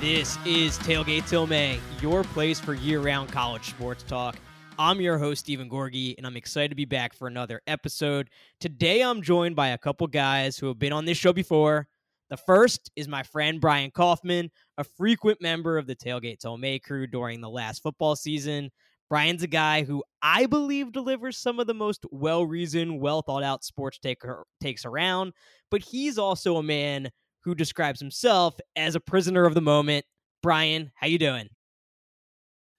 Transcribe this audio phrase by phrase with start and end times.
[0.00, 4.36] This is Tailgate Till May, your place for year round college sports talk.
[4.78, 8.30] I'm your host, Steven Gorgi, and I'm excited to be back for another episode.
[8.60, 11.88] Today, I'm joined by a couple guys who have been on this show before.
[12.30, 16.78] The first is my friend Brian Kaufman, a frequent member of the Tailgate Till May
[16.78, 18.70] crew during the last football season.
[19.10, 23.42] Brian's a guy who I believe delivers some of the most well reasoned, well thought
[23.42, 24.22] out sports take-
[24.60, 25.32] takes around,
[25.72, 27.10] but he's also a man
[27.44, 30.04] who describes himself as a prisoner of the moment.
[30.42, 31.48] Brian, how you doing?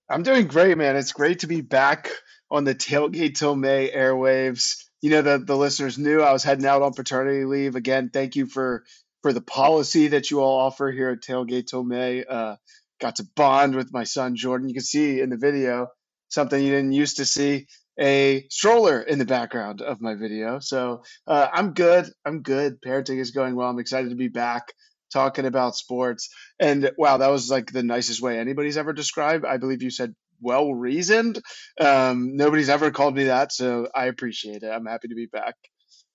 [0.09, 0.95] I'm doing great, man.
[0.95, 2.09] It's great to be back
[2.49, 4.83] on the Tailgate Till May airwaves.
[5.01, 7.75] You know, the, the listeners knew I was heading out on paternity leave.
[7.75, 8.83] Again, thank you for
[9.21, 12.23] for the policy that you all offer here at Tailgate Till May.
[12.23, 12.55] Uh,
[12.99, 14.67] got to bond with my son Jordan.
[14.69, 15.87] You can see in the video
[16.29, 17.67] something you didn't used to see
[17.99, 20.59] a stroller in the background of my video.
[20.59, 22.09] So uh, I'm good.
[22.25, 22.81] I'm good.
[22.81, 23.69] Parenting is going well.
[23.69, 24.73] I'm excited to be back
[25.11, 26.29] talking about sports.
[26.59, 29.45] And wow, that was like the nicest way anybody's ever described.
[29.45, 31.41] I believe you said well reasoned.
[31.79, 34.69] Um, nobody's ever called me that, so I appreciate it.
[34.69, 35.55] I'm happy to be back.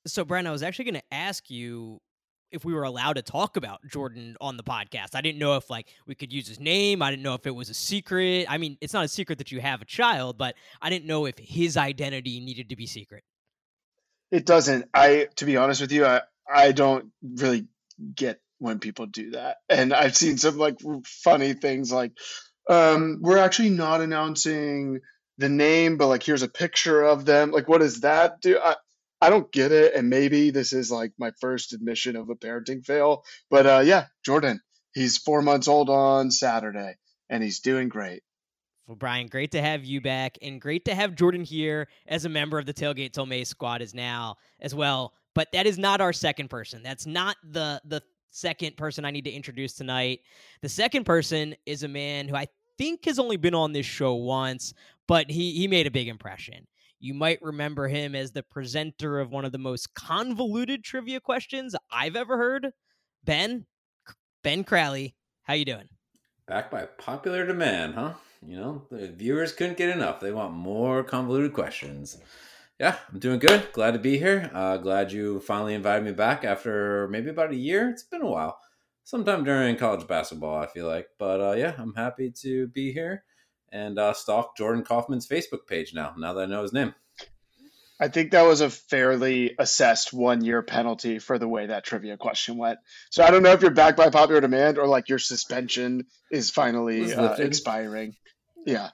[0.06, 2.00] So, Brian, I was actually going to ask you
[2.54, 5.14] if we were allowed to talk about Jordan on the podcast.
[5.14, 7.02] I didn't know if like we could use his name.
[7.02, 8.46] I didn't know if it was a secret.
[8.48, 11.26] I mean, it's not a secret that you have a child, but I didn't know
[11.26, 13.24] if his identity needed to be secret.
[14.30, 14.88] It doesn't.
[14.94, 17.66] I to be honest with you, I I don't really
[18.14, 19.58] get when people do that.
[19.68, 22.12] And I've seen some like funny things like
[22.68, 25.00] um we're actually not announcing
[25.38, 27.50] the name, but like here's a picture of them.
[27.50, 28.58] Like what does that do?
[28.62, 28.76] I,
[29.24, 32.84] I don't get it, and maybe this is like my first admission of a parenting
[32.84, 33.24] fail.
[33.48, 34.60] But uh, yeah, Jordan,
[34.92, 36.96] he's four months old on Saturday,
[37.30, 38.22] and he's doing great.
[38.86, 42.28] Well, Brian, great to have you back, and great to have Jordan here as a
[42.28, 45.14] member of the Tailgate Till May squad is now as well.
[45.34, 46.82] But that is not our second person.
[46.82, 50.20] That's not the the second person I need to introduce tonight.
[50.60, 54.12] The second person is a man who I think has only been on this show
[54.12, 54.74] once,
[55.06, 56.66] but he he made a big impression.
[57.04, 61.76] You might remember him as the presenter of one of the most convoluted trivia questions
[61.92, 62.70] I've ever heard.
[63.22, 63.66] Ben,
[64.42, 65.90] Ben Crowley, how you doing?
[66.48, 68.14] Back by popular demand, huh?
[68.40, 70.18] You know, the viewers couldn't get enough.
[70.18, 72.16] They want more convoluted questions.
[72.80, 73.70] Yeah, I'm doing good.
[73.74, 74.50] Glad to be here.
[74.54, 77.90] Uh, glad you finally invited me back after maybe about a year.
[77.90, 78.58] It's been a while.
[79.04, 81.08] Sometime during college basketball, I feel like.
[81.18, 83.24] But uh, yeah, I'm happy to be here
[83.74, 86.14] and uh, stalk Jordan Kaufman's Facebook page now.
[86.16, 86.94] Now that I know his name.
[88.00, 92.16] I think that was a fairly assessed one year penalty for the way that trivia
[92.16, 92.78] question went.
[93.10, 96.50] So I don't know if you're back by popular demand or like your suspension is
[96.50, 98.16] finally uh, expiring.
[98.66, 98.90] Yeah.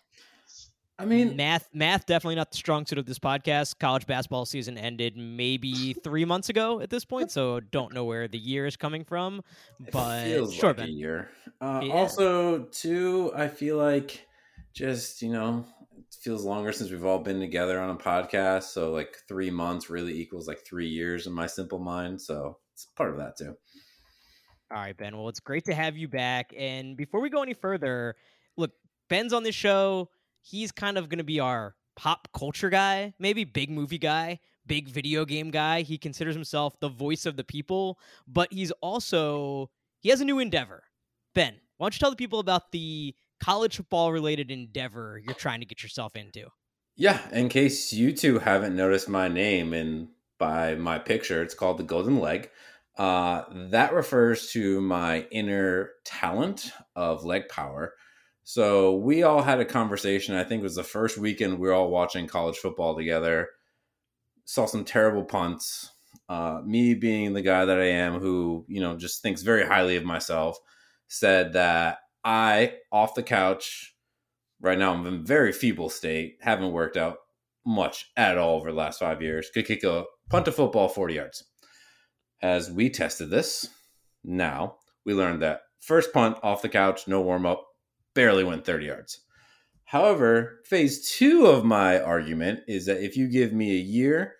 [0.98, 3.78] I mean, math math definitely not the strong suit of this podcast.
[3.78, 8.28] College basketball season ended maybe three months ago at this point, so don't know where
[8.28, 9.42] the year is coming from.
[9.92, 10.88] But feels sure, like ben.
[10.88, 11.30] a year.
[11.58, 11.92] Uh, yeah.
[11.94, 14.26] Also, too, I feel like
[14.74, 15.64] just you know
[15.98, 18.64] it feels longer since we've all been together on a podcast.
[18.64, 22.20] So like three months really equals like three years in my simple mind.
[22.20, 23.54] So it's part of that too.
[24.72, 25.16] All right ben.
[25.16, 26.54] Well it's great to have you back.
[26.56, 28.16] And before we go any further
[28.56, 28.72] look
[29.08, 30.10] ben's on this show.
[30.42, 34.88] He's kind of going to be our pop culture guy maybe big movie guy big
[34.88, 35.82] video game guy.
[35.82, 40.38] He considers himself the voice of the people but he's also he has a new
[40.38, 40.84] endeavor.
[41.34, 45.60] Ben why don't you tell the people about the college football related endeavor you're trying
[45.60, 46.48] to get yourself into.
[46.96, 50.08] Yeah, in case you two haven't noticed my name and
[50.38, 52.50] by my picture, it's called the Golden Leg.
[52.98, 57.94] Uh, that refers to my inner talent of leg power.
[58.42, 60.34] So we all had a conversation.
[60.34, 63.48] I think it was the first weekend we were all watching college football together.
[64.44, 65.92] Saw some terrible punts.
[66.28, 69.96] Uh, me being the guy that I am, who you know just thinks very highly
[69.96, 70.58] of myself,
[71.08, 73.94] said that I, off the couch,
[74.60, 77.18] right now I'm in very feeble state, haven't worked out
[77.66, 79.50] much at all over the last five years.
[79.52, 81.44] Could kick a punt a football 40 yards.
[82.42, 83.68] As we tested this,
[84.24, 87.66] now we learned that first punt off the couch, no warm up,
[88.14, 89.20] barely went 30 yards.
[89.84, 94.36] However, phase two of my argument is that if you give me a year,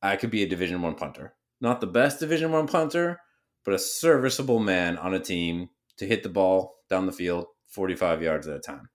[0.00, 1.34] I could be a Division One punter.
[1.60, 3.20] Not the best Division One punter,
[3.64, 8.22] but a serviceable man on a team to hit the ball down the field 45
[8.22, 8.88] yards at a time.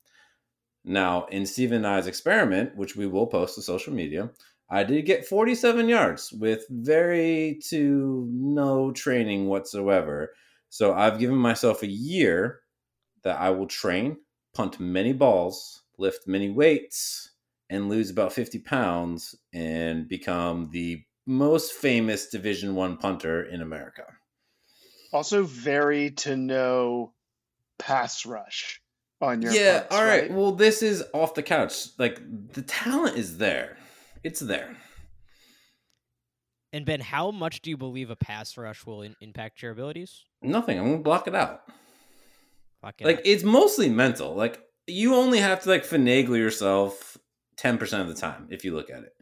[0.86, 4.30] Now, in Steven and I's experiment, which we will post to social media,
[4.70, 10.32] I did get 47 yards with very to no training whatsoever.
[10.70, 12.62] So I've given myself a year
[13.24, 14.18] that I will train,
[14.56, 17.32] punt many balls, lift many weights,
[17.70, 24.06] and lose about 50 pounds and become the most famous Division One punter in America.
[25.12, 27.14] Also, very to know
[27.80, 28.82] pass rush
[29.22, 29.80] on your yeah.
[29.80, 30.22] punts, all right.
[30.24, 30.32] right?
[30.32, 31.88] Well, this is off the couch.
[31.98, 32.20] Like
[32.54, 33.78] the talent is there.
[34.24, 34.76] It's there.
[36.72, 40.26] And Ben, how much do you believe a pass rush will in- impact your abilities?
[40.42, 40.78] Nothing.
[40.80, 41.62] I'm gonna block it out.
[42.82, 43.24] Fuck it Like up.
[43.26, 44.36] it's mostly mental.
[44.36, 47.18] Like you only have to like finagle yourself
[47.58, 49.14] ten percent of the time if you look at it.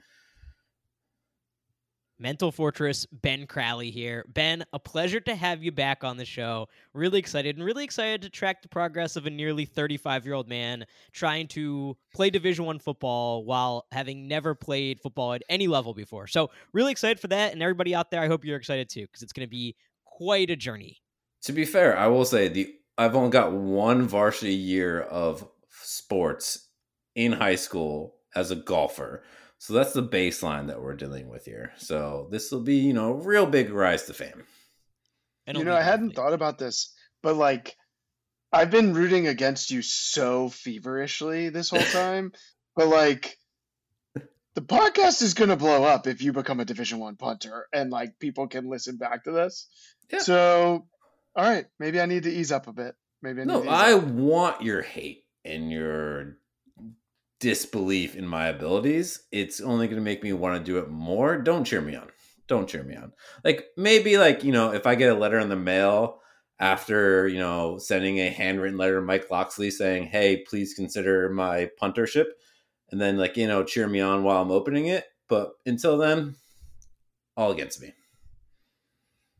[2.19, 4.25] Mental Fortress, Ben Crowley here.
[4.27, 6.67] Ben, a pleasure to have you back on the show.
[6.93, 10.47] Really excited and really excited to track the progress of a nearly 35 year old
[10.47, 15.93] man trying to play Division One football while having never played football at any level
[15.93, 16.27] before.
[16.27, 17.53] So, really excited for that.
[17.53, 19.75] And everybody out there, I hope you're excited too, because it's going to be
[20.05, 20.97] quite a journey.
[21.43, 26.69] To be fair, I will say the I've only got one varsity year of sports
[27.13, 29.23] in high school as a golfer.
[29.59, 31.73] So that's the baseline that we're dealing with here.
[31.77, 34.43] So this will be, you know, real big rise to fame.
[35.47, 36.15] And you it'll know, I hadn't lovely.
[36.15, 36.93] thought about this,
[37.23, 37.75] but like,
[38.51, 42.31] I've been rooting against you so feverishly this whole time.
[42.75, 43.37] but like,
[44.53, 47.91] the podcast is going to blow up if you become a Division One punter, and
[47.91, 49.67] like people can listen back to this.
[50.11, 50.19] Yeah.
[50.19, 50.87] So,
[51.35, 52.95] all right, maybe I need to ease up a bit.
[53.21, 54.03] Maybe I need No, to ease I up.
[54.05, 56.37] want your hate and your
[57.39, 59.23] disbelief in my abilities.
[59.31, 61.37] It's only going to make me want to do it more.
[61.37, 62.09] Don't cheer me on.
[62.47, 63.13] Don't cheer me on.
[63.43, 66.21] Like maybe like, you know, if I get a letter in the mail
[66.59, 71.69] after, you know, sending a handwritten letter to Mike Locksley saying, "Hey, please consider my
[71.81, 72.27] puntership."
[72.91, 76.35] And then like, you know, cheer me on while I'm opening it, but until then,
[77.35, 77.93] all against me.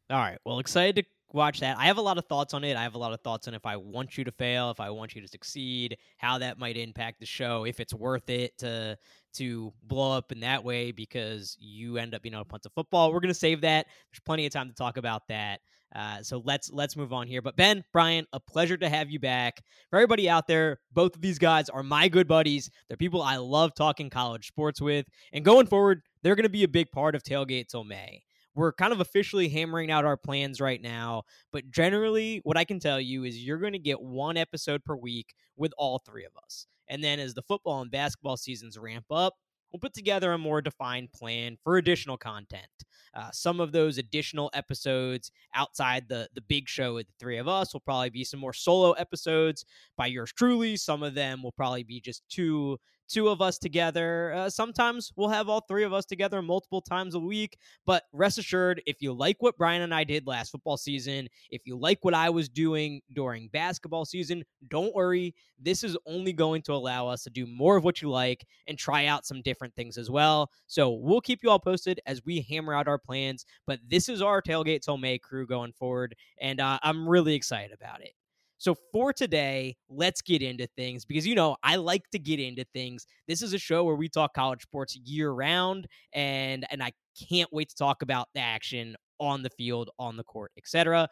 [0.10, 0.38] All right.
[0.46, 1.78] Well, excited to watch that.
[1.78, 2.76] I have a lot of thoughts on it.
[2.76, 4.90] I have a lot of thoughts on if I want you to fail, if I
[4.90, 8.98] want you to succeed, how that might impact the show, if it's worth it to
[9.36, 12.70] to blow up in that way because you end up being able to punt the
[12.72, 13.14] football.
[13.14, 13.86] We're gonna save that.
[14.12, 15.62] There's plenty of time to talk about that.
[15.96, 17.42] Uh, so let's let's move on here.
[17.42, 19.62] But Ben, Brian, a pleasure to have you back.
[19.90, 22.70] For everybody out there, both of these guys are my good buddies.
[22.88, 26.64] They're people I love talking college sports with, and going forward, they're going to be
[26.64, 28.22] a big part of Tailgate till May
[28.58, 31.24] we're kind of officially hammering out our plans right now.
[31.54, 34.96] But generally, what I can tell you is you're going to get one episode per
[34.96, 36.66] week with all three of us.
[36.90, 39.36] And then as the football and basketball seasons ramp up,
[39.72, 42.66] we'll put together a more defined plan for additional content.
[43.14, 47.48] Uh, some of those additional episodes outside the the big show with the three of
[47.48, 49.66] us will probably be some more solo episodes
[49.98, 50.78] by yours truly.
[50.78, 54.34] Some of them will probably be just two two of us together.
[54.34, 57.58] Uh, sometimes we'll have all three of us together multiple times a week.
[57.86, 61.62] But rest assured, if you like what Brian and I did last football season, if
[61.66, 65.34] you like what I was doing during basketball season, don't worry.
[65.60, 68.78] This is only going to allow us to do more of what you like and
[68.78, 70.52] try out some different things as well.
[70.68, 73.46] So we'll keep you all posted as we hammer out our plans.
[73.66, 76.16] But this is our Tailgate Till May crew going forward.
[76.40, 78.12] And uh, I'm really excited about it.
[78.58, 82.66] So for today, let's get into things because you know I like to get into
[82.74, 83.06] things.
[83.28, 86.92] This is a show where we talk college sports year round, and and I
[87.30, 91.08] can't wait to talk about the action on the field, on the court, etc.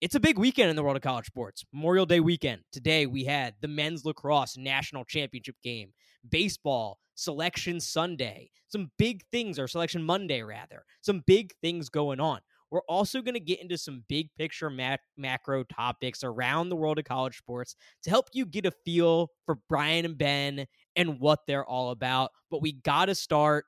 [0.00, 1.64] It's a big weekend in the world of college sports.
[1.72, 2.62] Memorial Day weekend.
[2.72, 5.92] Today we had the men's lacrosse national championship game,
[6.28, 12.40] baseball, selection Sunday, some big things, or selection Monday rather, some big things going on.
[12.70, 16.98] We're also going to get into some big picture mac- macro topics around the world
[16.98, 20.66] of college sports to help you get a feel for Brian and Ben
[20.96, 22.30] and what they're all about.
[22.50, 23.64] But we got to start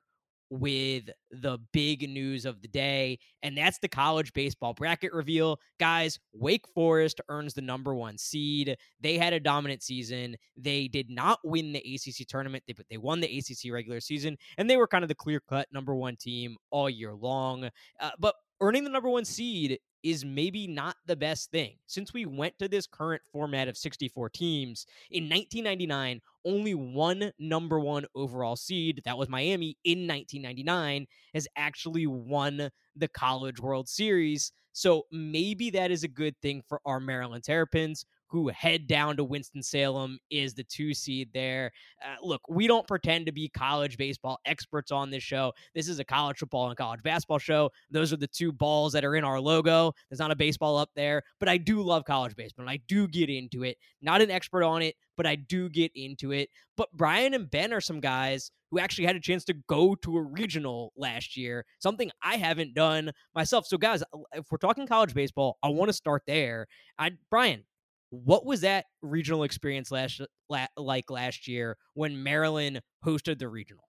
[0.51, 5.59] with the big news of the day, and that's the college baseball bracket reveal.
[5.79, 8.77] Guys, Wake Forest earns the number one seed.
[9.01, 10.37] They had a dominant season.
[10.57, 14.69] They did not win the ACC tournament, but they won the ACC regular season, and
[14.69, 17.71] they were kind of the clear cut number one team all year long.
[18.01, 21.77] Uh, but earning the number one seed is maybe not the best thing.
[21.87, 27.79] Since we went to this current format of 64 teams, in 1999, only one number
[27.79, 34.53] one overall seed, that was Miami in 1999, has actually won the College World Series.
[34.73, 39.25] So maybe that is a good thing for our Maryland Terrapins, who head down to
[39.25, 41.73] Winston-Salem, is the two seed there.
[42.05, 45.53] Uh, look, we don't pretend to be college baseball experts on this show.
[45.75, 47.71] This is a college football and college basketball show.
[47.91, 49.93] Those are the two balls that are in our logo.
[50.09, 53.09] There's not a baseball up there, but I do love college baseball and I do
[53.09, 53.77] get into it.
[54.01, 56.51] Not an expert on it, but I do get into it.
[56.77, 60.17] But Brian and Ben are some guys who actually had a chance to go to
[60.17, 63.67] a regional last year, something I haven't done myself.
[63.67, 66.69] So, guys, if we're talking college baseball, I want to start there.
[66.99, 67.65] I, Brian,
[68.11, 73.85] what was that regional experience last la, like last year when Maryland hosted the regional?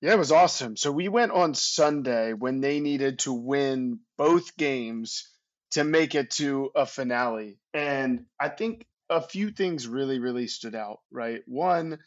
[0.00, 0.76] Yeah, it was awesome.
[0.76, 5.28] So we went on Sunday when they needed to win both games
[5.72, 7.58] to make it to a finale.
[7.74, 11.42] And I think a few things really, really stood out, right?
[11.46, 11.98] One,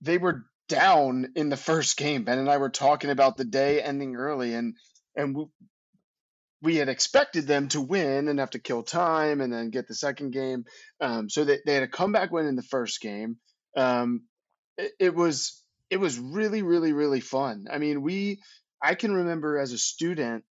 [0.00, 2.24] they were down in the first game.
[2.24, 4.76] Ben and I were talking about the day ending early, and
[5.14, 5.36] and
[6.64, 9.94] we, had expected them to win and have to kill time and then get the
[9.94, 10.64] second game.
[11.00, 13.36] Um, so they, they had a comeback win in the first game.
[13.76, 14.22] Um,
[14.76, 17.66] it, it was it was really, really, really fun.
[17.70, 18.40] I mean, we
[18.82, 20.44] I can remember as a student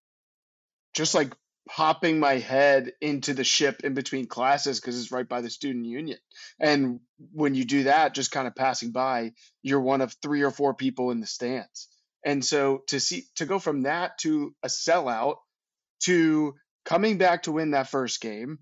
[0.93, 1.34] just like
[1.70, 5.86] popping my head into the ship in between classes because it's right by the student
[5.86, 6.20] union.
[6.60, 7.00] And
[7.32, 10.74] when you do that, just kind of passing by, you're one of three or four
[10.74, 11.88] people in the stands.
[12.25, 15.38] And so to see to go from that to a sellout
[16.05, 16.55] to
[16.86, 18.60] coming back to win that first game,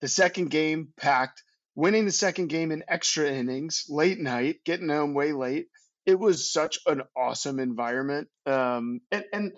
[0.00, 1.42] the second game packed,
[1.74, 5.66] winning the second game in extra innings, late night, getting home way late.
[6.06, 8.28] It was such an awesome environment.
[8.46, 9.52] Um, and, and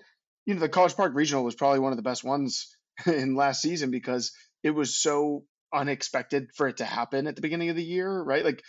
[0.45, 3.63] you know, the College Park Regional was probably one of the best ones in last
[3.63, 7.85] season because it was so unexpected for it to happen at the beginning of the
[7.85, 8.45] year, right?
[8.45, 8.63] Like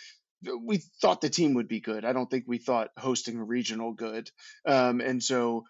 [0.64, 2.04] we thought the team would be good.
[2.04, 4.30] I don't think we thought hosting a regional good.
[4.66, 5.64] Um, and so,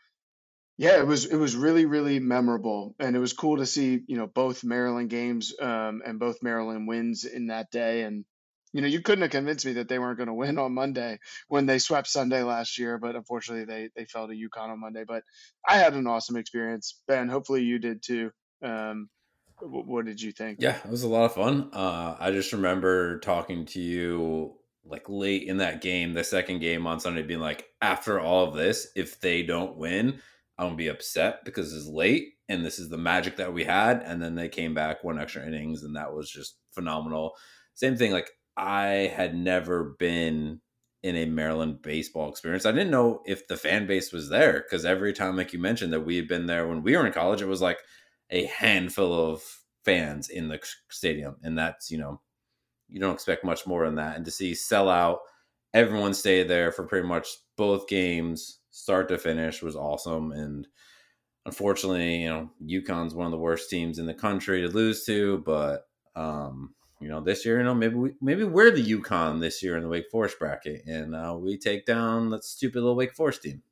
[0.77, 4.17] yeah, it was it was really really memorable, and it was cool to see you
[4.17, 8.03] know both Maryland games um, and both Maryland wins in that day.
[8.03, 8.25] And
[8.73, 11.19] you know you couldn't have convinced me that they weren't going to win on Monday
[11.49, 15.05] when they swept Sunday last year, but unfortunately they they fell to UConn on Monday.
[15.07, 15.23] But
[15.67, 17.29] I had an awesome experience, Ben.
[17.29, 18.33] Hopefully you did too.
[18.63, 19.09] Um,
[19.61, 20.59] what did you think?
[20.61, 21.71] Yeah, it was a lot of fun.
[21.73, 26.87] Uh, I just remember talking to you like late in that game, the second game
[26.87, 30.21] on Sunday, being like, after all of this, if they don't win,
[30.59, 34.03] I'm gonna be upset because it's late and this is the magic that we had.
[34.03, 37.35] And then they came back one extra innings, and that was just phenomenal.
[37.75, 40.61] Same thing, like I had never been
[41.03, 42.65] in a Maryland baseball experience.
[42.65, 45.93] I didn't know if the fan base was there because every time, like you mentioned,
[45.93, 47.79] that we had been there when we were in college, it was like
[48.31, 49.43] a handful of
[49.85, 52.21] fans in the stadium, and that's you know
[52.89, 54.17] you don't expect much more than that.
[54.17, 55.21] And to see sell out,
[55.73, 60.33] everyone stay there for pretty much both games, start to finish, was awesome.
[60.33, 60.67] And
[61.47, 65.39] unfortunately, you know, UConn's one of the worst teams in the country to lose to,
[65.47, 69.63] but um, you know, this year, you know, maybe we maybe we're the UConn this
[69.63, 73.15] year in the Wake Forest bracket, and uh, we take down that stupid little Wake
[73.15, 73.63] Forest team.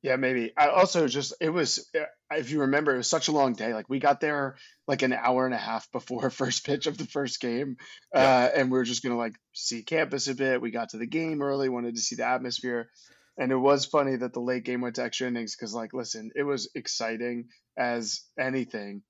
[0.00, 0.52] Yeah, maybe.
[0.56, 2.04] I also just it was uh,
[2.36, 3.74] if you remember, it was such a long day.
[3.74, 7.06] Like we got there like an hour and a half before first pitch of the
[7.06, 7.76] first game,
[8.14, 10.60] uh, and we are just gonna like see campus a bit.
[10.60, 12.90] We got to the game early, wanted to see the atmosphere,
[13.38, 16.30] and it was funny that the late game went to extra innings because, like, listen,
[16.34, 19.02] it was exciting as anything,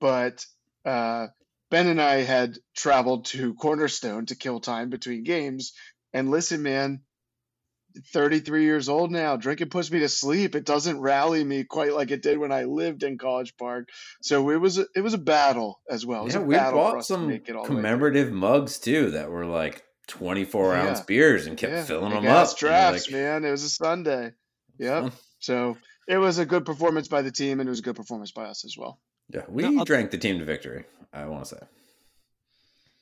[0.00, 0.46] but
[0.84, 1.26] uh,
[1.70, 5.72] Ben and I had traveled to Cornerstone to kill time between games,
[6.12, 7.00] and listen, man,
[8.12, 9.36] 33 years old now.
[9.36, 10.54] Drinking puts me to sleep.
[10.54, 13.88] It doesn't rally me quite like it did when I lived in College Park.
[14.22, 16.28] So it was a, it was a battle as well.
[16.28, 20.82] yeah, we bought some commemorative mugs too that were like 24 yeah.
[20.82, 21.84] ounce beers and kept yeah.
[21.84, 22.56] filling them up.
[22.56, 23.44] Drafts, like, man.
[23.44, 24.32] It was a Sunday.
[24.78, 25.12] Yep.
[25.38, 25.76] So
[26.08, 28.44] it was a good performance by the team, and it was a good performance by
[28.44, 28.98] us as well.
[29.30, 30.84] Yeah, we no, drank the team to victory.
[31.12, 31.66] I want to say.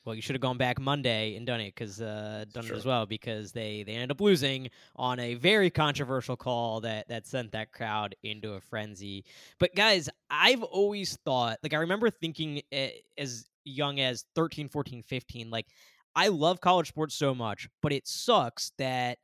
[0.04, 2.75] Well, you should have gone back Monday and done it because uh, done sure.
[2.75, 7.09] it as well because they they ended up losing on a very controversial call that
[7.09, 9.25] that sent that crowd into a frenzy.
[9.61, 15.04] But guys, I've always thought like I remember thinking eh, as young as 13, 14,
[15.04, 15.66] 15 like
[16.14, 19.19] I love college sports so much, but it sucks that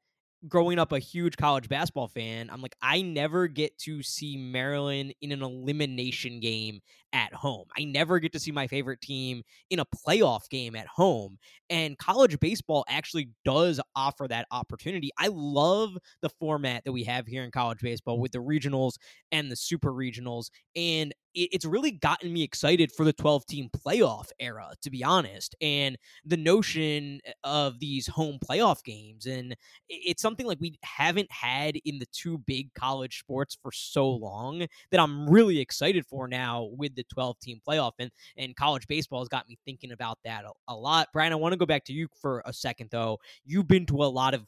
[0.47, 5.13] growing up a huge college basketball fan, I'm like, I never get to see Maryland
[5.21, 6.81] in an elimination game
[7.13, 7.67] at home.
[7.77, 11.39] I never get to see my favorite team in a playoff game at home.
[11.71, 15.11] And college baseball actually does offer that opportunity.
[15.19, 18.93] I love the format that we have here in college baseball with the regionals
[19.33, 20.51] and the super regionals.
[20.77, 21.15] And
[21.45, 25.55] it's really gotten me excited for the 12 team playoff era, to be honest.
[25.61, 29.27] And the notion eh, of these home playoff games.
[29.27, 29.57] And
[29.89, 34.67] it's something like we haven't had in the two big college sports for so long
[34.91, 37.93] that I'm really excited for now with the 12 team playoff.
[37.99, 41.09] And, and college baseball has got me thinking about that a, a lot.
[41.13, 43.19] Brian, I want to go back to you for a second, though.
[43.45, 44.45] You've been to a lot of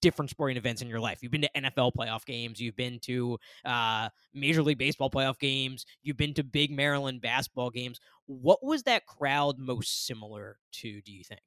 [0.00, 1.18] different sporting events in your life.
[1.22, 5.84] You've been to NFL playoff games, you've been to uh, Major League Baseball playoff games,
[6.02, 8.00] you've been to big Maryland basketball games.
[8.26, 11.40] What was that crowd most similar to, do you think?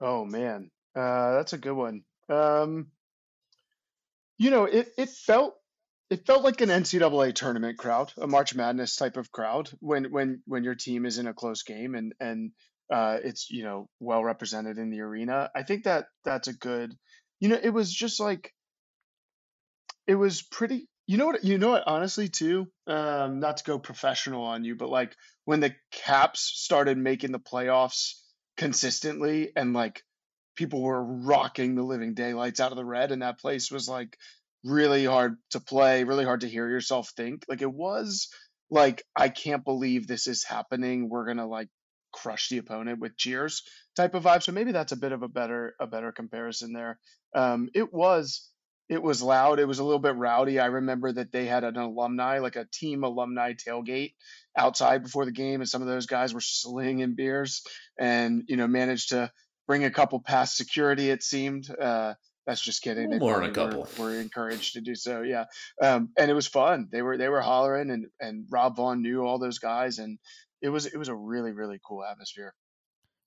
[0.00, 0.70] Oh, man.
[0.94, 2.02] Uh, that's a good one.
[2.28, 2.88] Um,
[4.38, 5.54] you know, it, it felt
[6.08, 10.42] it felt like an NCAA tournament crowd, a March Madness type of crowd when when
[10.46, 12.52] when your team is in a close game and and
[12.92, 15.50] uh, it's you know well represented in the arena.
[15.54, 16.94] I think that that's a good.
[17.40, 18.52] You know, it was just like
[20.06, 21.44] it was pretty You know what?
[21.44, 21.84] You know what?
[21.86, 25.14] Honestly, too, um, not to go professional on you, but like
[25.44, 28.14] when the Caps started making the playoffs
[28.56, 30.02] consistently, and like
[30.56, 34.16] people were rocking the living daylights out of the red, and that place was like
[34.64, 37.44] really hard to play, really hard to hear yourself think.
[37.48, 38.28] Like it was
[38.70, 41.08] like I can't believe this is happening.
[41.08, 41.68] We're gonna like
[42.16, 43.62] crush the opponent with cheers
[43.94, 44.42] type of vibe.
[44.42, 46.98] So maybe that's a bit of a better a better comparison there.
[47.34, 48.48] Um, it was
[48.88, 49.58] it was loud.
[49.58, 50.60] It was a little bit rowdy.
[50.60, 54.14] I remember that they had an alumni, like a team alumni tailgate
[54.56, 57.62] outside before the game, and some of those guys were slinging beers
[57.98, 59.30] and you know managed to
[59.66, 61.10] bring a couple past security.
[61.10, 61.68] It seemed.
[61.70, 62.14] Uh,
[62.46, 63.18] that's just kidding.
[63.18, 63.88] More than a couple.
[63.98, 65.22] Were, were, encouraged to do so.
[65.22, 65.46] Yeah,
[65.82, 66.88] um, and it was fun.
[66.92, 70.18] They were they were hollering, and and Rob Vaughn knew all those guys, and
[70.62, 72.54] it was it was a really really cool atmosphere.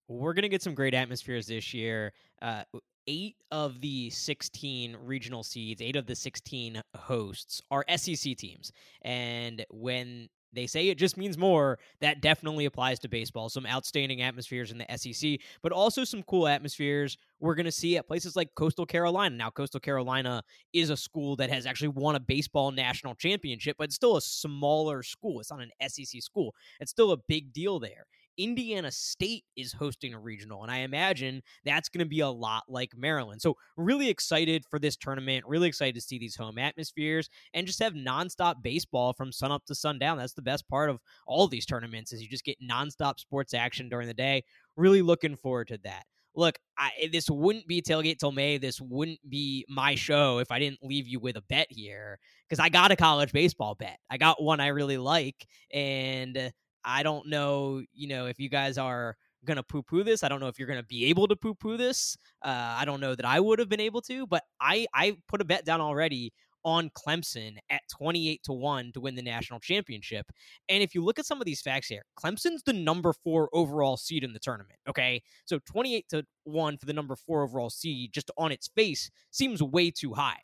[0.08, 2.14] We're gonna get some great atmospheres this year.
[2.42, 2.64] Uh,
[3.08, 8.72] eight of the 16 regional seeds, eight of the 16 hosts are SEC teams.
[9.02, 11.80] And when they say it just means more.
[12.02, 13.50] That definitely applies to baseball.
[13.50, 17.98] Some outstanding atmospheres in the SEC, but also some cool atmospheres we're going to see
[17.98, 19.36] at places like Coastal Carolina.
[19.36, 23.86] Now, Coastal Carolina is a school that has actually won a baseball national championship, but
[23.86, 25.40] it's still a smaller school.
[25.40, 26.54] It's not an SEC school.
[26.80, 28.06] It's still a big deal there.
[28.38, 32.64] Indiana State is hosting a regional, and I imagine that's going to be a lot
[32.68, 33.42] like Maryland.
[33.42, 35.46] So, really excited for this tournament.
[35.48, 39.66] Really excited to see these home atmospheres and just have nonstop baseball from sun up
[39.66, 40.18] to sundown.
[40.18, 43.90] That's the best part of all these tournaments is you just get nonstop sports action
[43.90, 44.44] during the day.
[44.76, 46.04] Really looking forward to that.
[46.36, 48.58] Look, I, eh, this wouldn't be tailgate till May.
[48.58, 52.64] This wouldn't be my show if I didn't leave you with a bet here because
[52.64, 53.98] I got a college baseball bet.
[54.10, 56.52] I got one I really like, and
[56.84, 60.24] I don't know, you know, if you guys are gonna poo poo this.
[60.24, 62.18] I don't know if you're gonna be able to poo poo this.
[62.42, 65.42] Uh, I don't know that I would have been able to, but I I put
[65.42, 66.34] a bet down already
[66.66, 70.30] on Clemson at 28 to 1 to win the national championship.
[70.68, 73.96] And if you look at some of these facts here, Clemson's the number 4 overall
[73.96, 75.22] seed in the tournament, okay?
[75.46, 79.64] So 28 to 1 for the number 4 overall seed just on its face seems
[79.64, 80.42] way too high.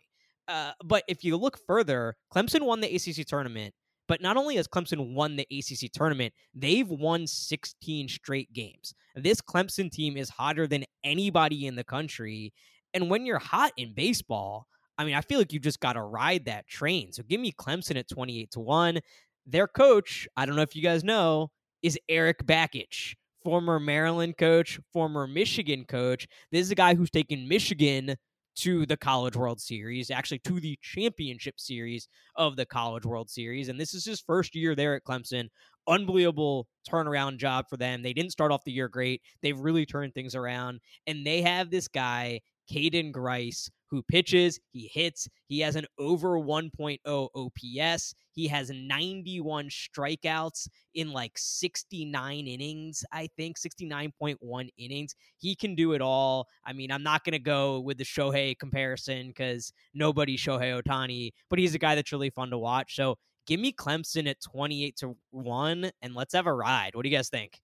[0.47, 3.73] Uh, but if you look further, Clemson won the ACC tournament
[4.07, 8.93] but not only has Clemson won the ACC tournament, they've won 16 straight games.
[9.15, 12.53] This Clemson team is hotter than anybody in the country.
[12.93, 16.01] And when you're hot in baseball, I mean, I feel like you just got to
[16.01, 17.11] ride that train.
[17.11, 18.99] So give me Clemson at 28 to 1.
[19.45, 24.79] Their coach, I don't know if you guys know, is Erik Bakich, former Maryland coach,
[24.91, 26.27] former Michigan coach.
[26.51, 28.15] This is a guy who's taken Michigan
[28.55, 33.69] to the College World Series, actually to the championship series of the College World Series.
[33.69, 35.49] And this is his first year there at Clemson.
[35.87, 38.01] Unbelievable turnaround job for them.
[38.01, 39.21] They didn't start off the year great.
[39.41, 40.79] They've really turned things around.
[41.05, 42.41] And they have this guy,
[42.71, 49.69] Caden Grice, who pitches, he hits, he has an over 1.0 OPS, he has 91
[49.69, 55.15] strikeouts in like 69 innings, I think 69.1 innings.
[55.37, 56.47] He can do it all.
[56.65, 61.31] I mean, I'm not going to go with the Shohei comparison because nobody's Shohei Ohtani,
[61.49, 62.95] but he's a guy that's really fun to watch.
[62.95, 63.15] So
[63.47, 66.91] give me Clemson at 28 to 1 and let's have a ride.
[66.93, 67.59] What do you guys think?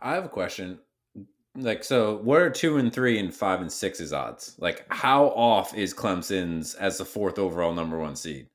[0.00, 0.78] I have a question
[1.56, 4.56] like so what are two and three and five and six's odds?
[4.58, 8.48] Like how off is clemson's as the fourth overall number one seed?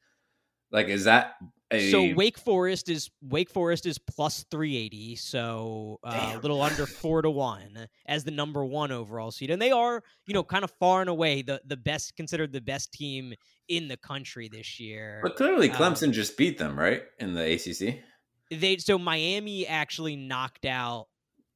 [0.71, 1.35] Like is that
[1.71, 1.91] a...
[1.91, 7.21] so wake forest is wake forest is plus 380 so uh, a little under four
[7.21, 10.71] to one as the number one overall seed and they are you know kind of
[10.79, 13.33] far and away the the best considered the best team
[13.67, 15.19] in the country this year.
[15.21, 18.01] But clearly um, clemson um, just beat them right in the acc
[18.49, 21.07] they so miami actually knocked out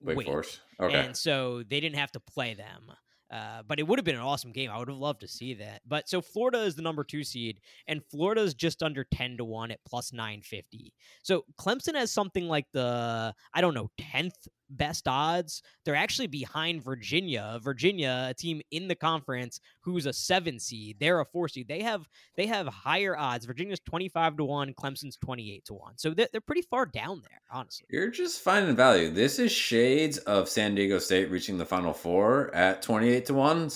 [0.02, 0.28] Wake, Wake.
[0.28, 0.60] Forest.
[0.82, 1.06] Okay.
[1.06, 2.92] And so they didn't have to play them.
[3.32, 4.70] Uh, but it would have been an awesome game.
[4.70, 5.82] I would have loved to see that.
[5.88, 9.46] But so Florida is the number two seed, and Florida is just under 10 to
[9.46, 10.94] 1 at plus 950.
[11.24, 15.62] So Clemson has something like the, I don't know, 10th best odds.
[15.86, 17.60] They're actually behind Virginia.
[17.62, 20.98] Virginia, a team in the conference who's a seven seed.
[21.00, 21.68] They're a four seed.
[21.68, 22.08] They have
[22.38, 23.46] they have higher odds.
[23.46, 24.74] Virginia's twenty five to one.
[24.74, 25.98] Clemson's twenty eight to one.
[25.98, 27.86] So they're, they're pretty far down there, honestly.
[27.90, 29.10] You're just finding value.
[29.10, 33.34] This is shades of San Diego State reaching the Final Four at twenty eight to
[33.34, 33.70] one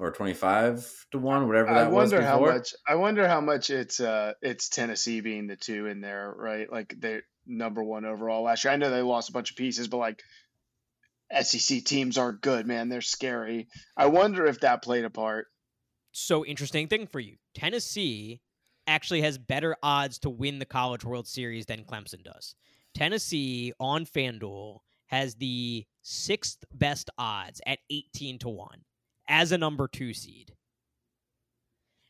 [0.00, 3.68] or 25 to 1 whatever that I wonder was how much I wonder how much
[3.68, 6.70] it's uh it's Tennessee being the two in there right?
[6.72, 8.72] Like they number 1 overall last year.
[8.72, 10.22] I know they lost a bunch of pieces but like
[11.42, 12.88] SEC teams are good man.
[12.88, 13.68] They're scary.
[13.96, 15.46] I wonder if that played a part.
[16.12, 17.36] So interesting thing for you.
[17.54, 18.40] Tennessee
[18.86, 22.56] actually has better odds to win the College World Series than Clemson does.
[22.94, 28.80] Tennessee on FanDuel has the sixth best odds at 18 to 1
[29.30, 30.52] as a number two seed.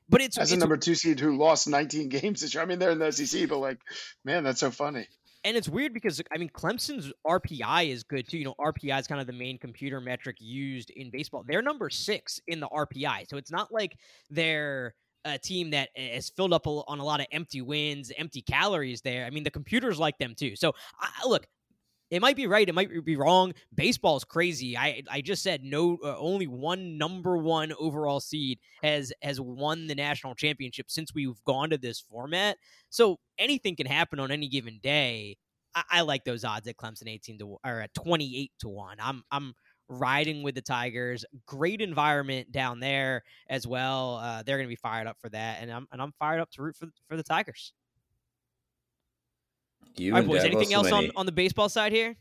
[0.09, 2.63] But it's as it's, a number two seed who lost 19 games this year.
[2.65, 3.79] I mean, they're in the SEC, but like,
[4.25, 5.07] man, that's so funny.
[5.45, 8.39] And it's weird because I mean Clemson's RPI is good too.
[8.39, 11.45] You know, RPI is kind of the main computer metric used in baseball.
[11.47, 13.97] They're number six in the RPI, so it's not like
[14.29, 19.01] they're a team that is filled up on a lot of empty wins, empty calories.
[19.01, 20.57] There, I mean, the computers like them too.
[20.57, 21.47] So, I, look,
[22.11, 22.69] it might be right.
[22.69, 23.53] It might be wrong.
[23.75, 24.77] Baseball is crazy.
[24.77, 25.99] I I just said no.
[26.05, 31.43] Uh, only one number one overall seed has has won the national championship since we've
[31.45, 32.57] gone to this format.
[32.91, 35.37] So anything can happen on any given day.
[35.75, 38.97] I, I like those odds at Clemson eighteen to or at twenty eight to one.
[39.01, 39.55] I'm I'm
[39.89, 41.25] riding with the Tigers.
[41.47, 44.17] Great environment down there as well.
[44.23, 46.51] Uh, they're going to be fired up for that, and I'm and I'm fired up
[46.53, 47.73] to root for for the Tigers.
[49.97, 50.45] You All right, boys.
[50.45, 52.17] Anything else on, on the baseball side here?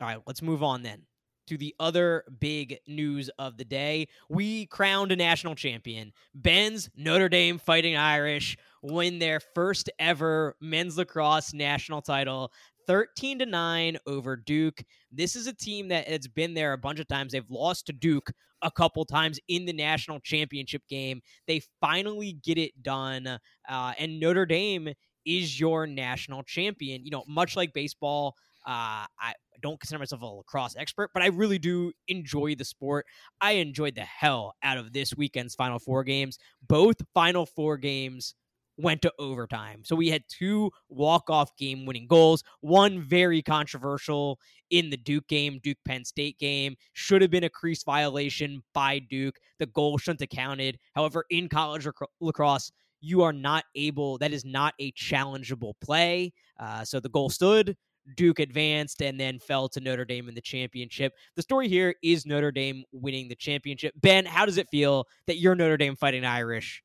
[0.00, 1.02] All right, let's move on then
[1.48, 4.06] to the other big news of the day.
[4.28, 6.12] We crowned a national champion.
[6.34, 12.52] Ben's Notre Dame Fighting Irish win their first ever men's lacrosse national title.
[12.88, 14.82] 13 to 9 over Duke.
[15.12, 17.32] This is a team that has been there a bunch of times.
[17.32, 21.20] They've lost to Duke a couple times in the national championship game.
[21.46, 23.26] They finally get it done.
[23.68, 24.88] Uh, and Notre Dame
[25.26, 27.04] is your national champion.
[27.04, 28.34] You know, much like baseball,
[28.66, 33.04] uh, I don't consider myself a lacrosse expert, but I really do enjoy the sport.
[33.40, 36.38] I enjoyed the hell out of this weekend's Final Four games.
[36.66, 38.34] Both Final Four games
[38.78, 39.82] went to overtime.
[39.84, 42.42] So we had two walk-off game-winning goals.
[42.60, 44.38] One very controversial
[44.70, 49.00] in the Duke game, Duke Penn State game, should have been a crease violation by
[49.00, 49.36] Duke.
[49.58, 50.78] The goal shouldn't have counted.
[50.94, 51.86] However, in college
[52.20, 54.18] lacrosse, you are not able.
[54.18, 56.32] That is not a challengeable play.
[56.58, 57.76] Uh, so the goal stood.
[58.16, 61.12] Duke advanced and then fell to Notre Dame in the championship.
[61.36, 63.92] The story here is Notre Dame winning the championship.
[64.00, 66.82] Ben, how does it feel that your Notre Dame Fighting Irish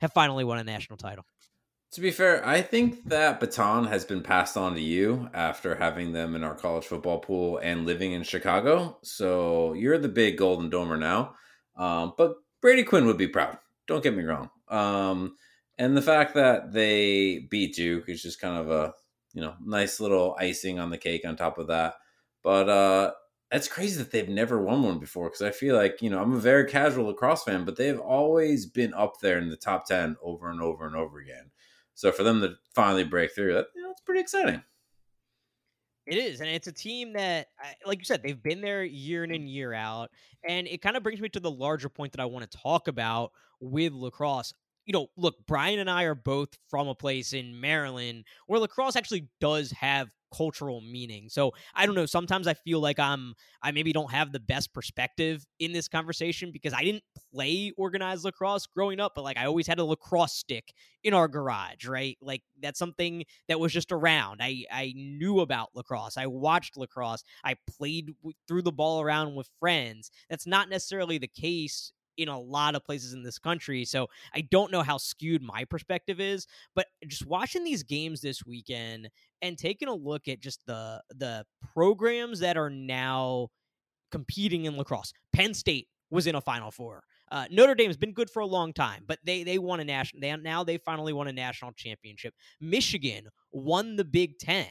[0.00, 1.24] have finally won a national title.
[1.92, 6.12] To be fair, I think that baton has been passed on to you after having
[6.12, 8.98] them in our college football pool and living in Chicago.
[9.02, 11.34] So you're the big Golden Domer now.
[11.76, 13.58] Um, but Brady Quinn would be proud.
[13.86, 14.50] Don't get me wrong.
[14.68, 15.36] Um,
[15.78, 18.92] and the fact that they beat Duke is just kind of a
[19.32, 21.94] you know nice little icing on the cake on top of that.
[22.42, 23.12] But uh,
[23.54, 26.32] that's crazy that they've never won one before because I feel like, you know, I'm
[26.32, 30.16] a very casual lacrosse fan, but they've always been up there in the top 10
[30.20, 31.52] over and over and over again.
[31.94, 34.60] So for them to finally break through, that, you know, it's pretty exciting.
[36.04, 37.46] It is, and it's a team that,
[37.86, 40.10] like you said, they've been there year in and year out,
[40.48, 42.88] and it kind of brings me to the larger point that I want to talk
[42.88, 44.52] about with lacrosse
[44.86, 48.96] you know, look, Brian and I are both from a place in Maryland where lacrosse
[48.96, 51.28] actually does have cultural meaning.
[51.28, 52.06] So I don't know.
[52.06, 56.50] Sometimes I feel like I'm I maybe don't have the best perspective in this conversation
[56.52, 60.32] because I didn't play organized lacrosse growing up, but like I always had a lacrosse
[60.32, 62.16] stick in our garage, right?
[62.20, 64.40] Like that's something that was just around.
[64.42, 66.16] I I knew about lacrosse.
[66.16, 67.22] I watched lacrosse.
[67.44, 68.10] I played
[68.48, 70.10] threw the ball around with friends.
[70.28, 73.84] That's not necessarily the case in a lot of places in this country.
[73.84, 78.44] So I don't know how skewed my perspective is, but just watching these games this
[78.44, 79.10] weekend
[79.42, 83.48] and taking a look at just the the programs that are now
[84.10, 85.12] competing in lacrosse.
[85.32, 87.02] Penn State was in a Final Four.
[87.30, 89.84] Uh, Notre Dame has been good for a long time, but they they won a
[89.84, 90.20] national.
[90.20, 92.34] They now they finally won a national championship.
[92.60, 94.66] Michigan won the Big Ten.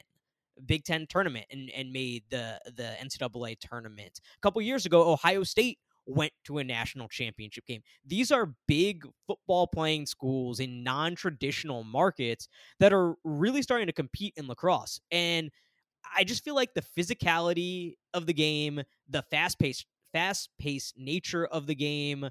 [0.66, 4.20] Big Ten tournament and, and made the the NCAA tournament.
[4.38, 7.82] A couple years ago, Ohio State went to a national championship game.
[8.06, 12.48] These are big football playing schools in non traditional markets
[12.80, 15.00] that are really starting to compete in lacrosse.
[15.12, 15.50] And
[16.16, 21.46] I just feel like the physicality of the game, the fast paced, fast paced nature
[21.46, 22.30] of the game,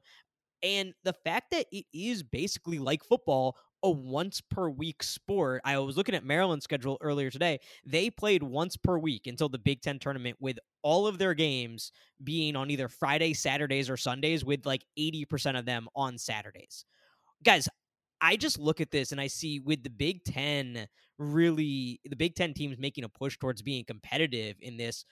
[0.63, 5.61] and the fact that it is basically like football a once per week sport.
[5.65, 7.61] I was looking at Maryland's schedule earlier today.
[7.85, 11.93] They played once per week until the Big Ten tournament, with all of their games
[12.23, 16.85] being on either Friday, Saturdays, or Sundays, with like 80% of them on Saturdays.
[17.45, 17.69] Guys,
[18.21, 20.87] I just look at this and I see with the Big Ten
[21.19, 25.05] really, the Big Ten teams making a push towards being competitive in this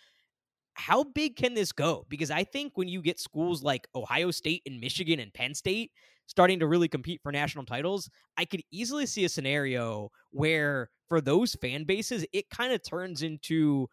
[0.75, 2.07] how big can this go?
[2.09, 5.91] Because I think when you get schools like Ohio State and Michigan and Penn State
[6.31, 11.21] starting to really compete for national titles, I could easily see a scenario where for
[11.21, 13.89] those fan bases, it kind of turns into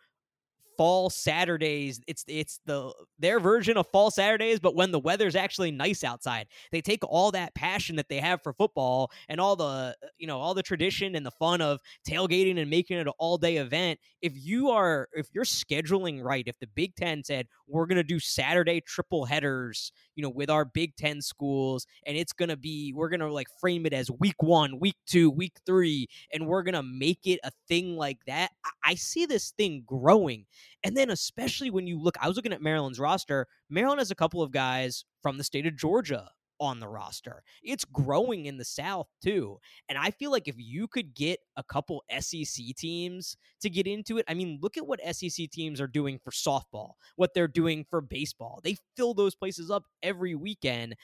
[0.78, 2.00] fall Saturdays.
[2.08, 6.48] It's it's the their version of fall Saturdays, but when the weather's actually nice outside.
[6.72, 10.40] They take all that passion that they have for football and all the you know
[10.40, 14.00] all the tradition and the fun of tailgating and making it an all day event.
[14.22, 18.20] If you are if you're scheduling right, if the Big Ten said we're gonna do
[18.20, 23.10] Saturday triple headers, you know, with our Big Ten schools, and it's gonna be we're
[23.10, 27.26] gonna like frame it as week one, week two, week three, and we're gonna make
[27.26, 28.52] it a thing like that.
[28.64, 30.46] I, I see this thing growing
[30.88, 33.46] and then, especially when you look, I was looking at Maryland's roster.
[33.70, 36.30] Maryland has a couple of guys from the state of Georgia
[36.62, 37.44] on the roster.
[37.62, 39.58] It's growing in the South too.
[39.90, 44.18] And I feel like if you could get a couple SEC teams to get into
[44.18, 47.86] it, I mean, look at what SEC teams are doing for softball, what they're doing
[47.90, 48.62] for baseball.
[48.64, 50.96] They fill those places up every weekend.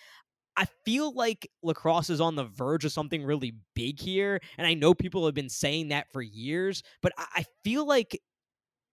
[0.55, 4.39] I feel like lacrosse is on the verge of something really big here.
[4.57, 8.17] And I know people have been saying that for years, but I feel like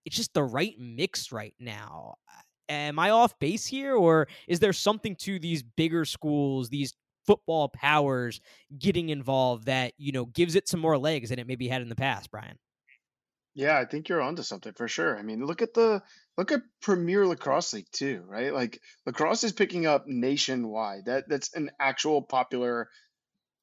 [0.05, 2.17] it's just the right mix right now.
[2.69, 6.95] Am I off base here, or is there something to these bigger schools, these
[7.27, 8.41] football powers
[8.79, 11.89] getting involved that you know gives it some more legs than it maybe had in
[11.89, 12.59] the past, Brian?
[13.55, 15.19] Yeah, I think you're onto something for sure.
[15.19, 16.03] I mean, look at the
[16.39, 18.55] look at Premier Lacrosse League too, right?
[18.55, 21.07] Like lacrosse is picking up nationwide.
[21.07, 22.89] That that's an actual popular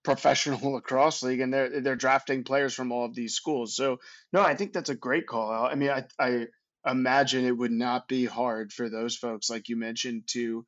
[0.07, 3.75] professional lacrosse league and they're they're drafting players from all of these schools.
[3.75, 3.99] So
[4.31, 5.69] no, I think that's a great call out.
[5.69, 6.47] I mean, I I
[6.89, 10.65] imagine it would not be hard for those folks like you mentioned to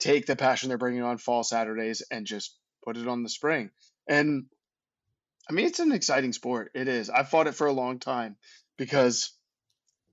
[0.00, 3.70] take the passion they're bringing on fall Saturdays and just put it on the spring.
[4.08, 4.46] And
[5.50, 6.70] I mean, it's an exciting sport.
[6.74, 7.10] It is.
[7.10, 8.36] I fought it for a long time
[8.78, 9.32] because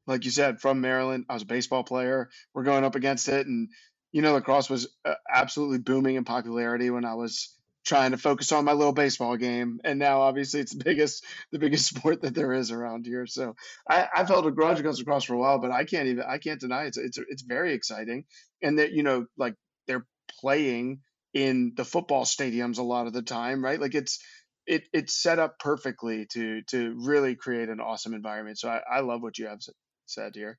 [0.05, 2.29] like you said, from Maryland, I was a baseball player.
[2.53, 3.69] We're going up against it and
[4.11, 8.51] you know, lacrosse was uh, absolutely booming in popularity when I was trying to focus
[8.51, 12.33] on my little baseball game and now obviously it's the biggest the biggest sport that
[12.33, 13.25] there is around here.
[13.25, 13.55] So
[13.89, 16.37] i i've held a grudge against lacrosse for a while but i can't even i
[16.37, 18.25] can't deny it's it's it's very exciting
[18.61, 19.55] and that you know like
[19.87, 20.05] they're
[20.39, 20.99] playing
[21.33, 23.79] in the football stadiums a lot of the time right?
[23.79, 24.19] Like it's
[24.65, 28.59] it it's set up perfectly to to really create an awesome environment.
[28.59, 29.59] So i, I love what you have
[30.05, 30.57] said here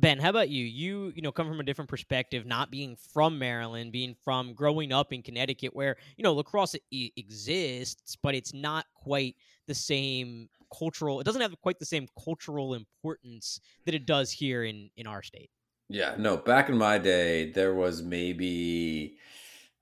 [0.00, 0.64] Ben, how about you?
[0.64, 4.92] You, you know, come from a different perspective, not being from Maryland, being from growing
[4.92, 9.34] up in Connecticut, where you know lacrosse exists, but it's not quite
[9.66, 11.20] the same cultural.
[11.20, 15.22] It doesn't have quite the same cultural importance that it does here in in our
[15.22, 15.50] state.
[15.88, 16.36] Yeah, no.
[16.36, 19.16] Back in my day, there was maybe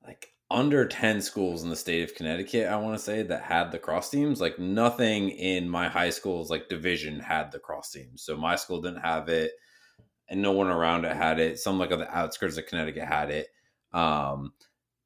[0.03, 3.73] like under 10 schools in the state of Connecticut, I want to say, that had
[3.73, 4.41] lacrosse teams.
[4.41, 8.23] Like nothing in my high school's like division had lacrosse teams.
[8.23, 9.53] So my school didn't have it
[10.29, 11.59] and no one around it had it.
[11.59, 13.49] Some like on the outskirts of Connecticut had it.
[13.93, 14.53] Um,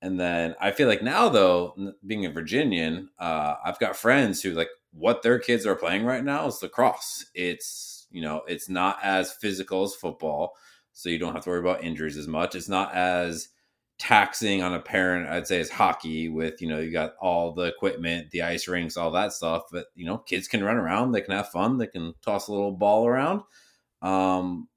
[0.02, 4.52] and then I feel like now though, being a Virginian, uh, I've got friends who
[4.52, 7.26] like what their kids are playing right now is lacrosse.
[7.34, 10.54] It's you know it's not as physical as football,
[10.92, 12.54] so you don't have to worry about injuries as much.
[12.54, 13.48] It's not as
[14.00, 17.64] taxing on a parent i'd say is hockey with you know you got all the
[17.64, 21.20] equipment the ice rinks all that stuff but you know kids can run around they
[21.20, 23.42] can have fun they can toss a little ball around
[24.00, 24.68] um,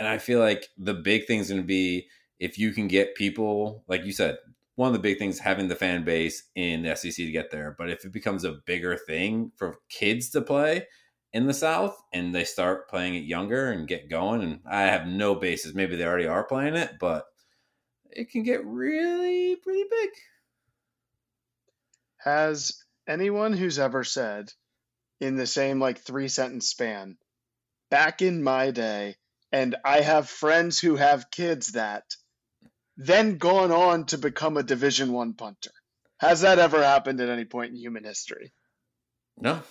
[0.00, 2.08] and I feel like the big thing is going to be
[2.38, 4.38] if you can get people, like you said,
[4.76, 7.74] one of the big things having the fan base in the SEC to get there.
[7.76, 10.86] But if it becomes a bigger thing for kids to play
[11.34, 15.06] in the South and they start playing it younger and get going, and I have
[15.06, 17.26] no basis, maybe they already are playing it, but
[18.10, 20.10] it can get really pretty big.
[22.16, 24.50] Has anyone who's ever said
[25.20, 27.18] in the same like three sentence span,
[27.90, 29.16] back in my day,
[29.52, 32.04] and I have friends who have kids that
[32.96, 35.70] then gone on to become a Division One punter.
[36.18, 38.52] Has that ever happened at any point in human history?
[39.38, 39.62] No,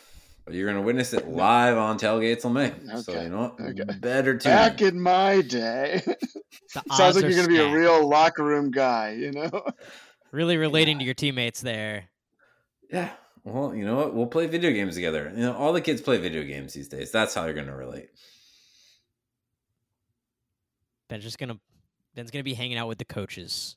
[0.45, 2.71] but you're going to witness it live on Tailgate Till May.
[2.71, 3.01] Okay.
[3.01, 3.61] So you know what?
[3.61, 3.99] Okay.
[3.99, 6.01] Better to back in my day.
[6.91, 9.11] Sounds like you're going to be a real locker room guy.
[9.11, 9.63] You know,
[10.31, 10.99] really relating yeah.
[11.01, 12.09] to your teammates there.
[12.91, 13.11] Yeah.
[13.43, 14.15] Well, you know what?
[14.15, 15.31] We'll play video games together.
[15.35, 17.11] You know, all the kids play video games these days.
[17.11, 18.09] That's how you're going to relate.
[21.09, 21.59] Ben's just gonna
[22.15, 23.75] Ben's gonna be hanging out with the coaches.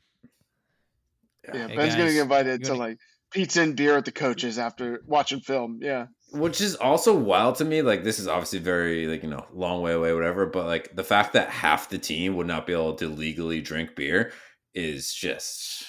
[1.44, 2.98] Yeah, hey Ben's guys, gonna get invited to like
[3.32, 5.80] pizza and beer at the coaches after watching film.
[5.82, 6.06] Yeah.
[6.32, 7.82] Which is also wild to me.
[7.82, 10.46] Like this is obviously very like, you know, long way away, whatever.
[10.46, 13.96] But like the fact that half the team would not be able to legally drink
[13.96, 14.32] beer
[14.74, 15.84] is just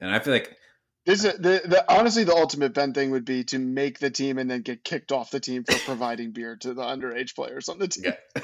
[0.00, 0.56] and I feel like
[1.04, 4.38] this is the, the honestly the ultimate Ben thing would be to make the team
[4.38, 7.78] and then get kicked off the team for providing beer to the underage players on
[7.78, 8.04] the team.
[8.06, 8.42] Yeah.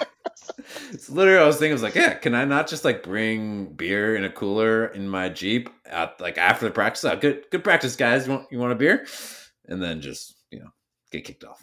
[0.91, 3.67] it's literally I was thinking I was like, yeah, can I not just like bring
[3.75, 7.05] beer in a cooler in my Jeep at like after the practice?
[7.05, 8.27] Oh, good good practice, guys.
[8.27, 9.07] You want you want a beer?
[9.67, 10.71] And then just, you know,
[11.13, 11.63] get kicked off.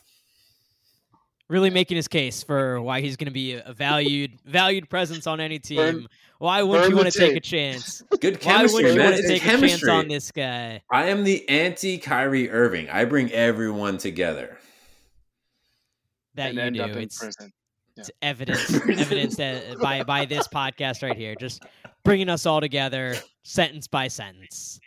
[1.50, 5.40] really making his case for why he's going to be a valued valued presence on
[5.40, 5.78] any team.
[5.78, 6.08] Burn-
[6.40, 8.02] why wouldn't you want to take a chance?
[8.20, 8.84] Good chemistry.
[8.84, 10.82] Why wouldn't you want to It's take a chance on this guy?
[10.92, 12.90] I am the anti Kyrie Irving.
[12.90, 14.58] I bring everyone together.
[16.36, 16.82] That and you end do.
[16.82, 17.54] up in It's, prison.
[17.96, 21.64] it's evidence, evidence that by by this podcast right here, just
[22.04, 24.80] bringing us all together, sentence by sentence.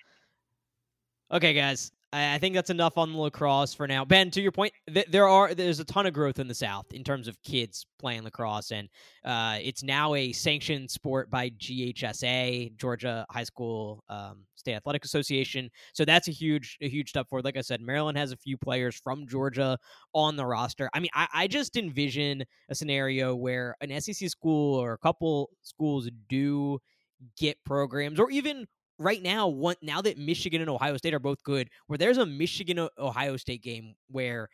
[1.32, 4.05] Okay, guys, I, think that's enough on lacrosse for now.
[4.05, 6.87] Ben, to your point, th- there are there's a ton of growth in the South
[6.92, 8.88] in terms of kids playing lacrosse, and
[9.25, 15.71] uh, it's now a sanctioned sport by GHSA, Georgia High School um, State Athletic Association.
[15.92, 17.44] So that's a huge a huge step forward.
[17.44, 19.79] Like I said, Maryland has a few players from Georgia
[20.14, 20.88] on the roster.
[20.94, 25.51] I mean, I, I just envision a scenario where an SEC school or a couple
[25.62, 26.79] schools do
[27.37, 28.66] get programs, or even
[28.98, 32.88] right now, now that Michigan and Ohio State are both good, where there's a Michigan
[32.98, 34.48] Ohio State game where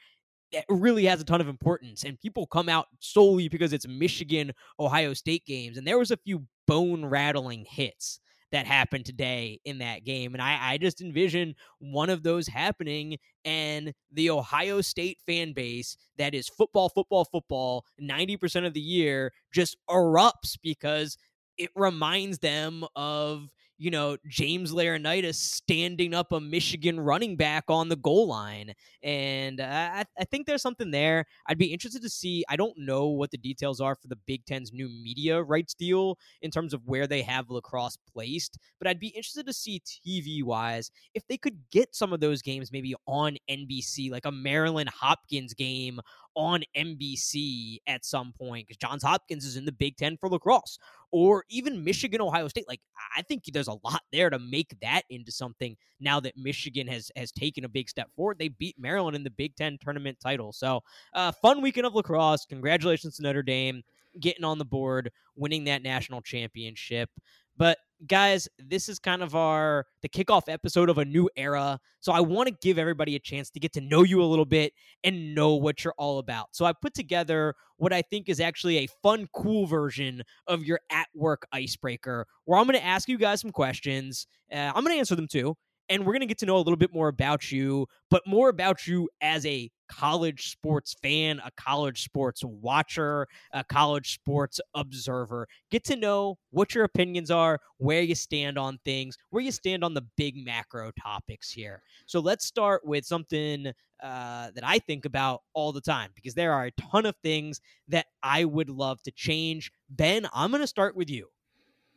[0.53, 4.53] it really has a ton of importance, and people come out solely because it's Michigan
[4.79, 8.21] Ohio State games, and there was a few bone rattling hits
[8.53, 10.33] that happened today in that game.
[10.33, 15.97] And I, I just envision one of those happening and the Ohio State fan base
[16.19, 21.19] that is football, football, football 90% of the year just erupts because
[21.59, 23.49] it reminds them of
[23.79, 29.61] you know James Laurinaitis standing up a Michigan running back on the goal line, and
[29.61, 31.27] I, I think there's something there.
[31.49, 32.45] I'd be interested to see.
[32.49, 36.19] I don't know what the details are for the Big Ten's new media rights deal
[36.43, 40.43] in terms of where they have lacrosse placed, but I'd be interested to see TV
[40.43, 44.91] wise if they could get some of those games maybe on NBC, like a Maryland
[44.91, 46.01] Hopkins game
[46.35, 50.79] on NBC at some point because Johns Hopkins is in the Big Ten for lacrosse,
[51.11, 52.69] or even Michigan Ohio State.
[52.69, 52.81] Like
[53.17, 55.77] I think there's a lot there to make that into something.
[56.01, 59.31] Now that Michigan has has taken a big step forward, they beat Maryland in the
[59.31, 60.53] Big Ten tournament title.
[60.53, 60.83] So
[61.15, 62.47] uh, fun weekend of lacrosse.
[62.47, 63.83] Congratulations to Notre Dame
[64.21, 67.11] getting on the board, winning that national championship.
[67.57, 71.79] But guys, this is kind of our the kickoff episode of a new era.
[72.01, 74.45] So I want to give everybody a chance to get to know you a little
[74.45, 76.49] bit and know what you're all about.
[76.53, 80.81] So I put together what I think is actually a fun, cool version of your
[80.91, 84.27] at work icebreaker, where I'm going to ask you guys some questions.
[84.53, 85.57] Uh, I'm going to answer them too,
[85.89, 88.49] and we're going to get to know a little bit more about you, but more
[88.49, 95.47] about you as a college sports fan, a college sports watcher, a college sports observer.
[95.71, 99.85] Get to know what your opinions are, where you stand on things, where you stand
[99.85, 101.83] on the big macro topics here.
[102.07, 106.53] So let's start with something uh, that I think about all the time because there
[106.53, 109.71] are a ton of things that I would love to change.
[109.89, 111.29] Ben, I'm going to start with you.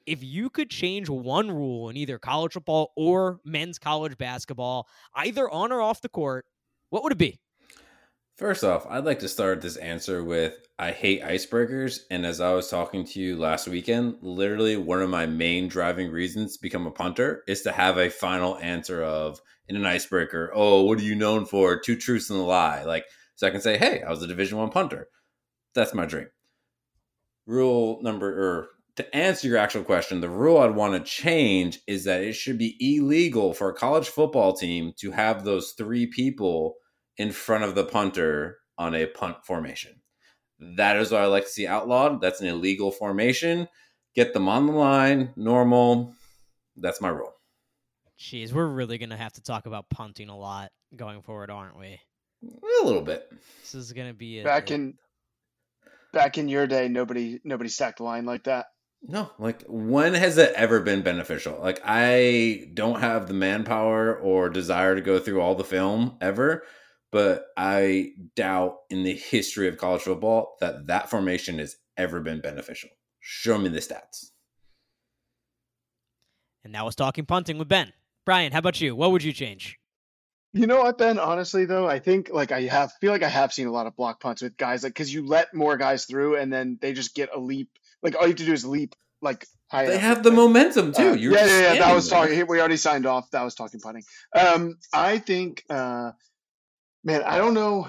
[0.08, 5.50] If you could change one rule in either college football or men's college basketball, either
[5.50, 6.46] on or off the court,
[6.90, 7.40] what would it be?
[8.38, 12.02] First off, I'd like to start this answer with I hate icebreakers.
[12.10, 16.10] And as I was talking to you last weekend, literally one of my main driving
[16.10, 20.52] reasons to become a punter is to have a final answer of in an icebreaker,
[20.54, 21.80] oh, what are you known for?
[21.80, 22.84] Two truths and a lie.
[22.84, 25.10] Like, so I can say, hey, I was a Division One punter.
[25.74, 26.28] That's my dream.
[27.46, 32.04] Rule number, or to answer your actual question, the rule I'd want to change is
[32.04, 36.76] that it should be illegal for a college football team to have those three people
[37.18, 40.02] in front of the punter on a punt formation.
[40.60, 42.22] That is what I like to see outlawed.
[42.22, 43.68] That's an illegal formation.
[44.16, 46.14] Get them on the line, normal.
[46.76, 47.34] That's my rule.
[48.20, 51.78] Jeez, we're really going to have to talk about punting a lot going forward, aren't
[51.78, 52.00] we?
[52.44, 53.32] A little bit.
[53.62, 54.94] This is going to be a, Back a- in
[56.14, 58.68] back in your day, nobody nobody stacked the line like that.
[59.02, 61.60] No, like when has it ever been beneficial?
[61.62, 66.64] Like I don't have the manpower or desire to go through all the film ever,
[67.12, 72.42] but I doubt in the history of college football that that formation has ever been
[72.42, 72.90] beneficial.
[73.20, 74.32] Show me the stats.
[76.64, 77.94] And that was talking punting with Ben.
[78.26, 78.94] Brian, how about you?
[78.94, 79.80] What would you change?
[80.54, 81.20] You know what, Ben?
[81.20, 83.96] Honestly, though, I think like I have feel like I have seen a lot of
[83.96, 87.16] block punts with guys like because you let more guys through and then they just
[87.16, 87.70] get a leap.
[88.04, 89.88] Like all you have to do is leap like high.
[89.88, 90.02] They up.
[90.02, 91.10] have the Like, momentum too.
[91.10, 91.80] Uh, yeah, yeah, yeah.
[91.80, 92.46] That was talking.
[92.48, 93.30] We already signed off.
[93.32, 94.04] That was talking punting.
[94.36, 96.12] Um, I think, uh,
[97.04, 97.88] man, I don't know.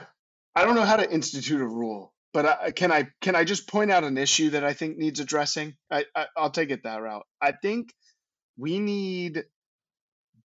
[0.54, 3.68] I don't know how to institute a rule, but I, can I can I just
[3.68, 5.76] point out an issue that I think needs addressing?
[5.90, 7.26] I, I I'll take it that route.
[7.40, 7.92] I think
[8.56, 9.44] we need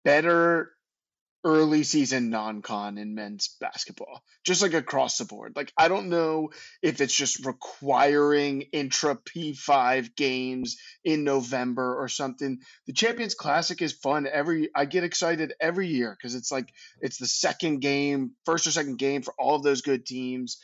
[0.05, 0.71] better
[1.47, 6.51] early season non-con in men's basketball just like across the board like i don't know
[6.83, 13.93] if it's just requiring intra p5 games in november or something the champions classic is
[13.95, 16.69] fun every i get excited every year because it's like
[17.01, 20.59] it's the second game first or second game for all of those good teams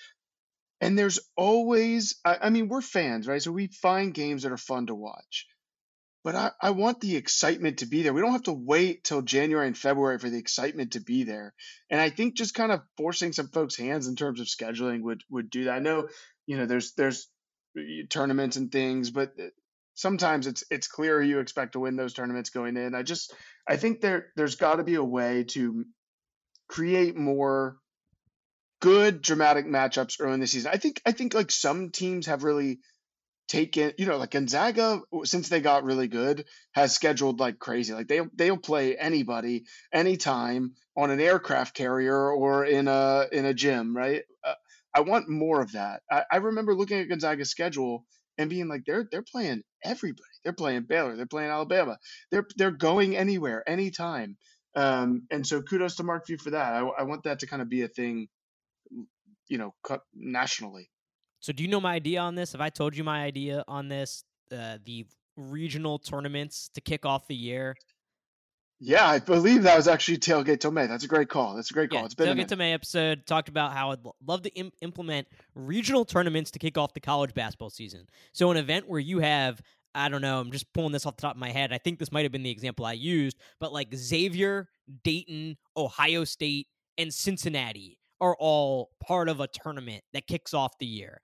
[0.80, 3.42] And there's always, I, I mean, we're fans, right?
[3.42, 5.46] So we find games that are fun to watch.
[6.24, 8.12] But I, I want the excitement to be there.
[8.12, 11.52] We don't have to wait till January and February for the excitement to be there.
[11.90, 15.22] And I think just kind of forcing some folks' hands in terms of scheduling would
[15.30, 15.74] would do that.
[15.74, 16.08] I know,
[16.46, 17.28] you know, there's there's
[18.08, 19.48] tournaments and things, but uh,
[19.94, 22.94] sometimes it's it's clear you expect to win those tournaments going in.
[22.94, 23.34] I just
[23.68, 25.84] I think there there's got to be a way to
[26.68, 27.76] create more
[28.80, 30.70] good dramatic matchups early in the season.
[30.72, 32.80] I think I think like some teams have really
[33.52, 37.92] taken, you know, like Gonzaga since they got really good has scheduled like crazy.
[37.92, 43.52] Like they they'll play anybody anytime on an aircraft carrier or in a in a
[43.52, 44.22] gym, right?
[44.42, 44.54] Uh,
[44.94, 46.00] I want more of that.
[46.10, 48.06] I, I remember looking at Gonzaga's schedule
[48.38, 50.22] and being like, they're they're playing everybody.
[50.42, 51.14] They're playing Baylor.
[51.14, 51.98] They're playing Alabama.
[52.30, 54.38] They're they're going anywhere, anytime.
[54.74, 56.72] Um, and so kudos to Mark Few for that.
[56.72, 58.28] I, I want that to kind of be a thing,
[59.48, 59.74] you know,
[60.14, 60.88] nationally.
[61.42, 62.52] So, do you know my idea on this?
[62.52, 64.24] Have I told you my idea on this?
[64.50, 67.74] Uh, the regional tournaments to kick off the year.
[68.78, 70.86] Yeah, I believe that was actually Tailgate Till May.
[70.86, 71.54] That's a great call.
[71.54, 72.00] That's a great call.
[72.00, 74.72] Yeah, it's been a Tailgate Till May episode talked about how I'd love to Im-
[74.82, 78.06] implement regional tournaments to kick off the college basketball season.
[78.32, 79.60] So an event where you have
[79.94, 81.72] I don't know, I'm just pulling this off the top of my head.
[81.72, 84.68] I think this might have been the example I used, but like Xavier,
[85.04, 90.86] Dayton, Ohio State, and Cincinnati are all part of a tournament that kicks off the
[90.86, 91.20] year.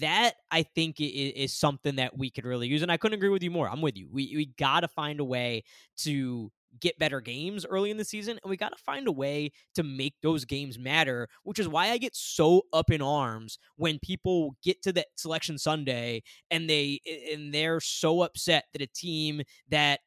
[0.00, 2.82] That I think is, something that we could really use.
[2.82, 3.68] And I couldn't agree with you more.
[3.68, 4.08] I'm with you.
[4.10, 5.64] We we got to find a way
[5.98, 9.50] to get better games early in the season and we got to find a way
[9.74, 13.98] to make those games matter which is why i get so up in arms when
[14.00, 17.00] people get to that selection sunday and they
[17.32, 19.40] and they're so upset that a team
[19.70, 20.00] that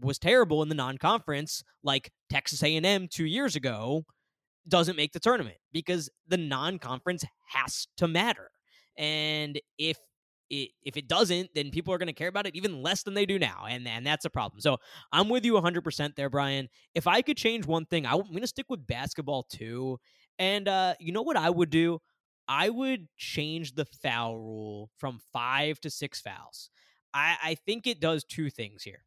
[0.00, 4.04] was terrible in the non-conference like texas a&m two years ago
[4.68, 8.50] doesn't make the tournament because the non-conference has to matter
[8.98, 9.96] and if
[10.50, 13.14] it, if it doesn't, then people are going to care about it even less than
[13.14, 14.60] they do now, and and that's a problem.
[14.60, 14.78] So
[15.12, 16.68] I'm with you 100% there, Brian.
[16.94, 19.98] If I could change one thing, I'm going to stick with basketball too.
[20.38, 22.00] And uh, you know what I would do?
[22.48, 26.70] I would change the foul rule from five to six fouls.
[27.12, 29.04] I, I think it does two things here.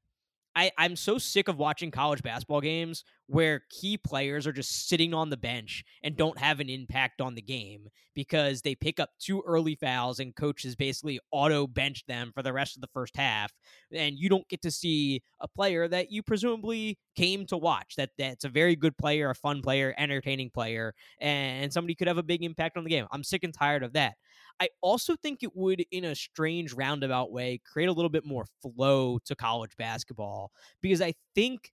[0.56, 5.14] I, I'm so sick of watching college basketball games where key players are just sitting
[5.14, 9.12] on the bench and don't have an impact on the game because they pick up
[9.20, 13.16] two early fouls and coaches basically auto bench them for the rest of the first
[13.16, 13.54] half.
[13.94, 17.96] And you don't get to see a player that you presumably came to watch.
[17.96, 22.18] That that's a very good player, a fun player, entertaining player, and somebody could have
[22.18, 23.08] a big impact on the game.
[23.12, 24.16] I'm sick and tired of that.
[24.62, 28.46] I also think it would, in a strange roundabout way, create a little bit more
[28.62, 30.52] flow to college basketball
[30.82, 31.72] because I think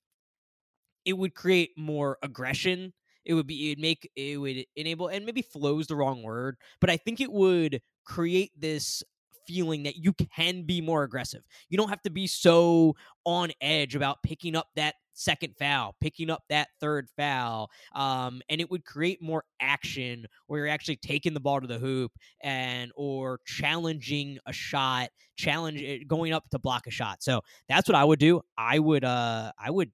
[1.05, 2.93] it would create more aggression.
[3.25, 6.23] It would be, it would make, it would enable, and maybe flow is the wrong
[6.23, 9.03] word, but I think it would create this
[9.49, 11.43] feeling that you can be more aggressive.
[11.71, 12.95] You don't have to be so
[13.25, 18.61] on edge about picking up that second foul, picking up that third foul, um, and
[18.61, 22.93] it would create more action where you're actually taking the ball to the hoop and
[22.95, 27.23] or challenging a shot, challenge eh, going up to block a shot.
[27.23, 28.43] So that's what I would do.
[28.57, 29.91] I would uh I would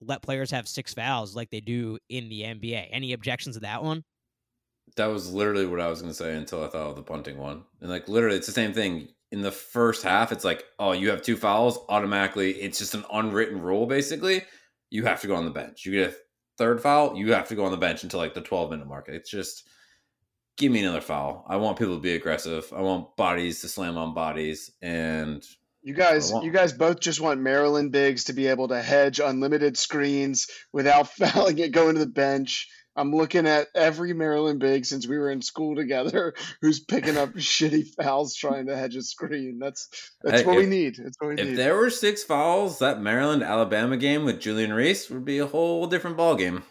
[0.00, 2.88] let players have six fouls like they do in the NBA.
[2.90, 4.04] Any objections to that one?
[4.96, 7.38] That was literally what I was going to say until I thought of the punting
[7.38, 7.64] one.
[7.80, 9.08] And like literally, it's the same thing.
[9.32, 11.78] In the first half, it's like, oh, you have two fouls.
[11.88, 13.86] Automatically, it's just an unwritten rule.
[13.86, 14.42] Basically,
[14.90, 15.84] you have to go on the bench.
[15.84, 16.16] You get a
[16.58, 19.08] third foul, you have to go on the bench until like the 12 minute mark.
[19.08, 19.68] It's just
[20.56, 21.44] give me another foul.
[21.48, 22.72] I want people to be aggressive.
[22.74, 25.44] I want bodies to slam on bodies, and
[25.82, 29.76] you guys, you guys both just want Maryland bigs to be able to hedge unlimited
[29.76, 32.68] screens without fouling it, going to the bench.
[32.96, 37.30] I'm looking at every Maryland big since we were in school together who's picking up
[37.34, 39.58] shitty fouls trying to hedge a screen.
[39.58, 39.88] That's
[40.22, 40.96] that's hey, what if, we need.
[40.96, 41.50] That's what we if need.
[41.52, 45.46] If there were six fouls, that Maryland Alabama game with Julian Reese would be a
[45.46, 46.62] whole different ball game.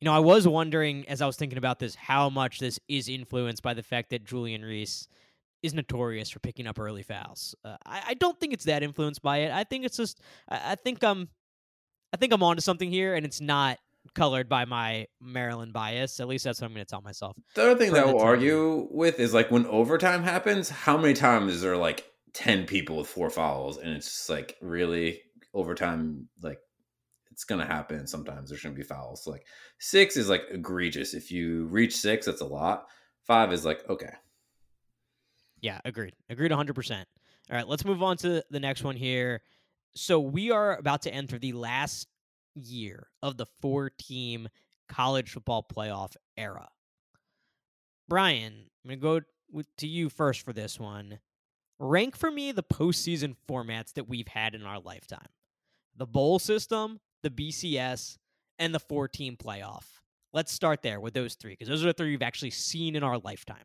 [0.00, 3.08] You know, I was wondering as I was thinking about this how much this is
[3.08, 5.08] influenced by the fact that Julian Reese
[5.62, 7.54] is notorious for picking up early fouls.
[7.64, 9.52] Uh, I, I, don't think it's that influenced by it.
[9.52, 11.28] I think it's just I, I think I'm
[12.12, 13.78] I think I'm onto something here, and it's not
[14.14, 16.20] colored by my Maryland bias.
[16.20, 17.36] At least that's what I'm going to tell myself.
[17.54, 21.14] The other thing that I will argue with is like when overtime happens, how many
[21.14, 22.04] times is there like
[22.34, 23.78] 10 people with four fouls?
[23.78, 25.20] And it's just like really
[25.54, 26.58] overtime, like
[27.30, 28.06] it's going to happen.
[28.06, 29.26] Sometimes there shouldn't be fouls.
[29.26, 29.46] like
[29.78, 31.14] six is like egregious.
[31.14, 32.86] If you reach six, that's a lot.
[33.26, 34.12] Five is like, okay.
[35.60, 36.14] Yeah, agreed.
[36.30, 37.04] Agreed 100%.
[37.50, 39.42] All right, let's move on to the next one here.
[39.94, 42.06] So we are about to enter the last
[42.56, 44.48] year of the four team
[44.88, 46.68] college football playoff era.
[48.08, 49.22] Brian, I'm going to
[49.54, 51.18] go to you first for this one.
[51.78, 55.28] Rank for me the postseason formats that we've had in our lifetime
[55.98, 58.18] the bowl system, the BCS,
[58.58, 59.84] and the four team playoff.
[60.32, 63.02] Let's start there with those three because those are the three we've actually seen in
[63.02, 63.64] our lifetime.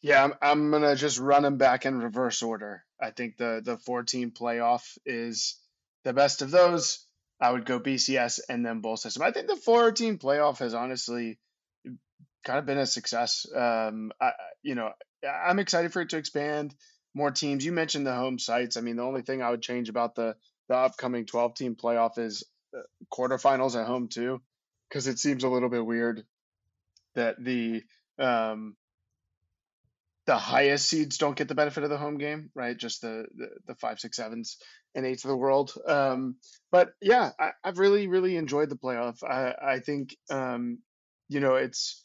[0.00, 2.84] Yeah, I'm, I'm gonna just run them back in reverse order.
[3.00, 5.56] I think the the four team playoff is
[6.04, 7.04] the best of those.
[7.40, 9.22] I would go BCS and then bowl system.
[9.22, 11.38] I think the four team playoff has honestly
[12.44, 13.46] kind of been a success.
[13.54, 14.32] Um, I,
[14.62, 14.90] you know,
[15.26, 16.74] I'm excited for it to expand
[17.14, 17.64] more teams.
[17.64, 18.76] You mentioned the home sites.
[18.76, 20.34] I mean, the only thing I would change about the
[20.68, 22.44] the upcoming 12 team playoff is
[22.76, 22.80] uh,
[23.12, 24.42] quarterfinals at home too,
[24.88, 26.24] because it seems a little bit weird
[27.14, 27.82] that the
[28.18, 28.76] um,
[30.28, 32.76] the highest seeds don't get the benefit of the home game, right?
[32.76, 34.58] Just the the, the five, six, sevens,
[34.94, 35.72] and eights of the world.
[35.86, 36.36] Um,
[36.70, 39.24] but yeah, I, have really, really enjoyed the playoff.
[39.24, 40.80] I, I think, um,
[41.30, 42.04] you know, it's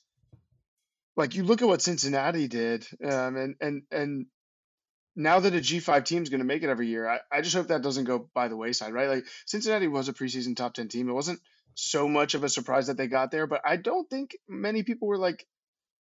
[1.18, 4.26] like you look at what Cincinnati did, um, and and and
[5.18, 7.58] now that a G5 team is going to make it every year, I, I just
[7.58, 9.10] hope that doesn't go by the wayside, right?
[9.10, 11.10] Like Cincinnati was a preseason top 10 team.
[11.10, 11.42] It wasn't
[11.76, 15.10] so much of a surprise that they got there, but I don't think many people
[15.10, 15.46] were like,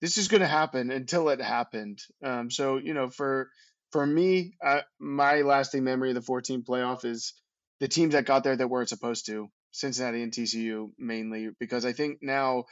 [0.01, 1.99] this is going to happen until it happened.
[2.23, 3.49] Um, so, you know, for
[3.91, 7.33] for me, uh, my lasting memory of the 14 playoff is
[7.79, 11.93] the teams that got there that weren't supposed to, Cincinnati and TCU mainly, because I
[11.93, 12.65] think now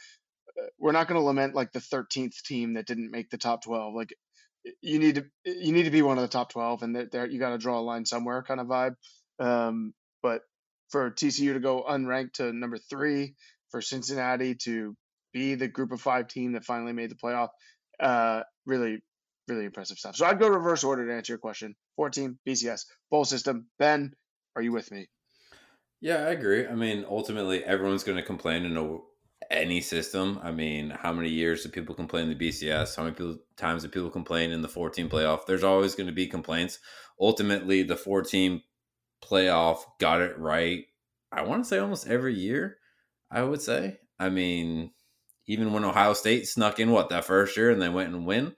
[0.59, 3.63] uh, we're not going to lament like the 13th team that didn't make the top
[3.63, 3.93] 12.
[3.95, 4.13] Like
[4.81, 7.39] you need to you need to be one of the top 12 and there, you
[7.39, 8.95] got to draw a line somewhere kind of vibe.
[9.39, 10.41] Um, but
[10.89, 13.35] for TCU to go unranked to number three,
[13.69, 14.95] for Cincinnati to
[15.35, 17.49] be the group of five team that finally made the playoff,
[17.99, 18.99] uh, really,
[19.49, 20.15] really impressive stuff.
[20.15, 21.75] So I'd go reverse order to answer your question.
[21.97, 23.67] 14 BCS bowl system.
[23.77, 24.13] Ben,
[24.55, 25.07] are you with me?
[25.99, 26.65] Yeah, I agree.
[26.65, 28.97] I mean, ultimately, everyone's going to complain in a,
[29.51, 30.39] any system.
[30.41, 32.95] I mean, how many years do people complain in the BCS?
[32.95, 35.45] How many people, times do people complain in the 14 playoff?
[35.45, 36.79] There's always going to be complaints.
[37.19, 38.61] Ultimately, the 14
[39.21, 40.85] playoff got it right.
[41.31, 42.77] I want to say almost every year.
[43.29, 43.97] I would say.
[44.17, 44.91] I mean,
[45.47, 48.53] even when Ohio State snuck in what that first year and they went and win,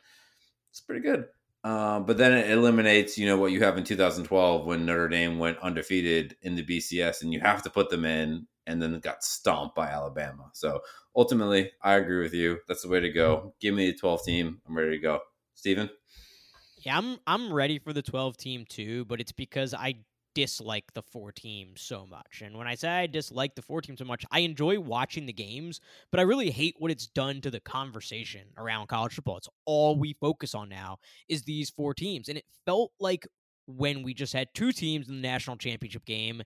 [0.71, 1.25] it's pretty good.
[1.63, 5.39] Uh, but then it eliminates, you know, what you have in 2012 when Notre Dame
[5.39, 9.23] went undefeated in the BCS, and you have to put them in, and then got
[9.23, 10.49] stomped by Alabama.
[10.53, 10.81] So
[11.15, 12.59] ultimately, I agree with you.
[12.67, 13.53] That's the way to go.
[13.59, 14.61] Give me the 12 team.
[14.67, 15.19] I'm ready to go.
[15.55, 15.89] Steven?
[16.83, 19.95] Yeah, I'm I'm ready for the 12 team too, but it's because I
[20.37, 22.43] dislike the four teams so much.
[22.45, 25.33] And when I say I dislike the four teams so much, I enjoy watching the
[25.33, 25.81] games,
[26.11, 29.37] but I really hate what it's done to the conversation around college football.
[29.37, 32.29] It's all we focus on now is these four teams.
[32.29, 33.27] And it felt like
[33.65, 36.43] when we just had two teams in the national championship game,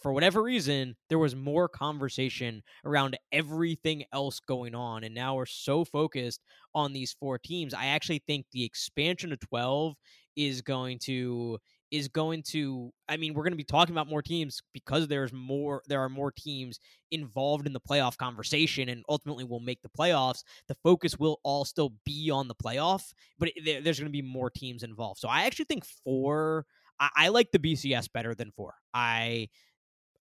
[0.00, 5.04] for whatever reason, there was more conversation around everything else going on.
[5.04, 6.40] And now we're so focused
[6.74, 7.74] on these four teams.
[7.74, 9.94] I actually think the expansion to 12
[10.36, 11.58] is going to
[11.90, 15.32] is going to I mean, we're going to be talking about more teams because there's
[15.32, 16.80] more there are more teams
[17.10, 20.42] involved in the playoff conversation and ultimately will make the playoffs.
[20.68, 24.50] The focus will all still be on the playoff, but there's going to be more
[24.50, 25.20] teams involved.
[25.20, 26.66] So I actually think 4
[26.98, 28.74] I, I like the BCS better than 4.
[28.94, 29.48] I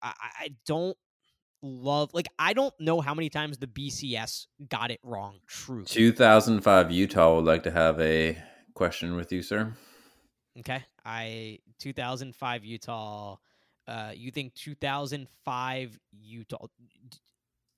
[0.02, 0.98] I, I don't
[1.62, 5.40] love like I don't know how many times the BCS got it wrong.
[5.48, 5.84] True.
[5.86, 8.38] 2005 Utah would like to have a
[8.76, 9.74] question with you, sir.
[10.60, 10.84] Okay.
[11.06, 13.38] I 2005 Utah.
[13.88, 16.68] Uh, you think 2005 Utah?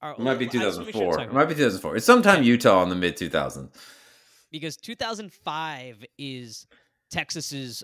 [0.01, 1.21] Or, it might be 2004.
[1.21, 1.97] It might be 2004.
[1.97, 2.49] It's sometime yeah.
[2.49, 3.69] Utah in the mid 2000s.
[4.51, 6.67] Because 2005 is
[7.11, 7.83] Texas's.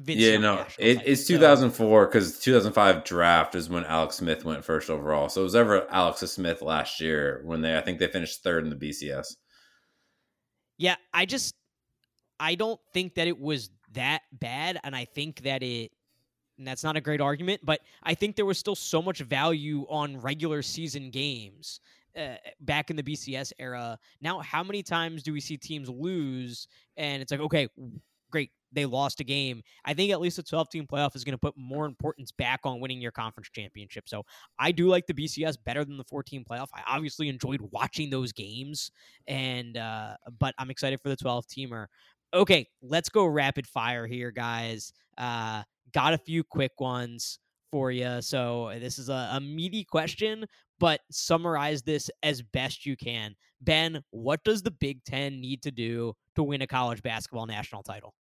[0.00, 2.40] Vince yeah, no, it, it's 2004 because so.
[2.42, 5.28] 2005 draft is when Alex Smith went first overall.
[5.28, 8.62] So it was ever Alex Smith last year when they, I think they finished third
[8.62, 9.34] in the BCS.
[10.76, 11.56] Yeah, I just,
[12.38, 15.92] I don't think that it was that bad, and I think that it.
[16.60, 20.20] That's not a great argument, but I think there was still so much value on
[20.20, 21.78] regular season games
[22.18, 23.96] uh, back in the BCS era.
[24.20, 26.66] Now, how many times do we see teams lose
[26.96, 27.68] and it's like, okay,
[28.32, 29.62] great, they lost a game.
[29.84, 32.60] I think at least a 12 team playoff is going to put more importance back
[32.64, 34.08] on winning your conference championship.
[34.08, 34.24] So
[34.58, 36.68] I do like the BCS better than the 14 playoff.
[36.74, 38.90] I obviously enjoyed watching those games,
[39.26, 41.86] and uh, but I'm excited for the 12 teamer.
[42.34, 44.92] Okay, let's go rapid fire here, guys.
[45.16, 45.62] Uh,
[45.92, 47.38] got a few quick ones
[47.70, 48.20] for you.
[48.20, 50.44] So this is a, a meaty question,
[50.78, 53.34] but summarize this as best you can.
[53.60, 57.82] Ben, what does the Big Ten need to do to win a college basketball national
[57.82, 58.14] title?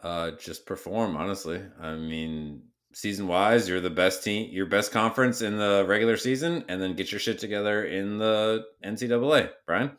[0.00, 1.16] Uh, just perform.
[1.16, 2.62] Honestly, I mean,
[2.92, 6.94] season wise, you're the best team, your best conference in the regular season, and then
[6.94, 9.50] get your shit together in the NCAA.
[9.66, 9.90] Brian.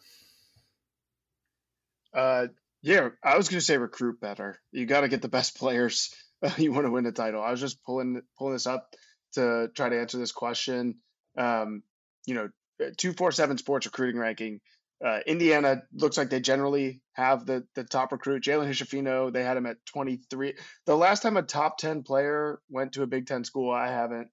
[2.13, 2.47] Uh,
[2.81, 4.59] yeah, I was going to say recruit better.
[4.71, 6.13] You got to get the best players.
[6.57, 7.41] you want to win a title.
[7.41, 8.87] I was just pulling pulling this up
[9.33, 10.95] to try to answer this question.
[11.37, 11.83] Um,
[12.25, 12.49] you know,
[12.97, 14.59] two four seven sports recruiting ranking.
[15.03, 18.43] Uh, Indiana looks like they generally have the the top recruit.
[18.43, 20.55] Jalen Hood-Schifino, they had him at 23.
[20.85, 24.27] The last time a top 10 player went to a Big Ten school, I haven't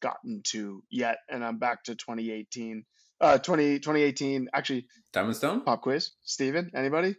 [0.00, 2.84] gotten to yet, and I'm back to 2018.
[3.20, 4.86] Uh, 20, 2018, actually.
[5.12, 5.62] Diamond Stone?
[5.62, 6.12] Pop quiz.
[6.22, 7.16] Steven, anybody?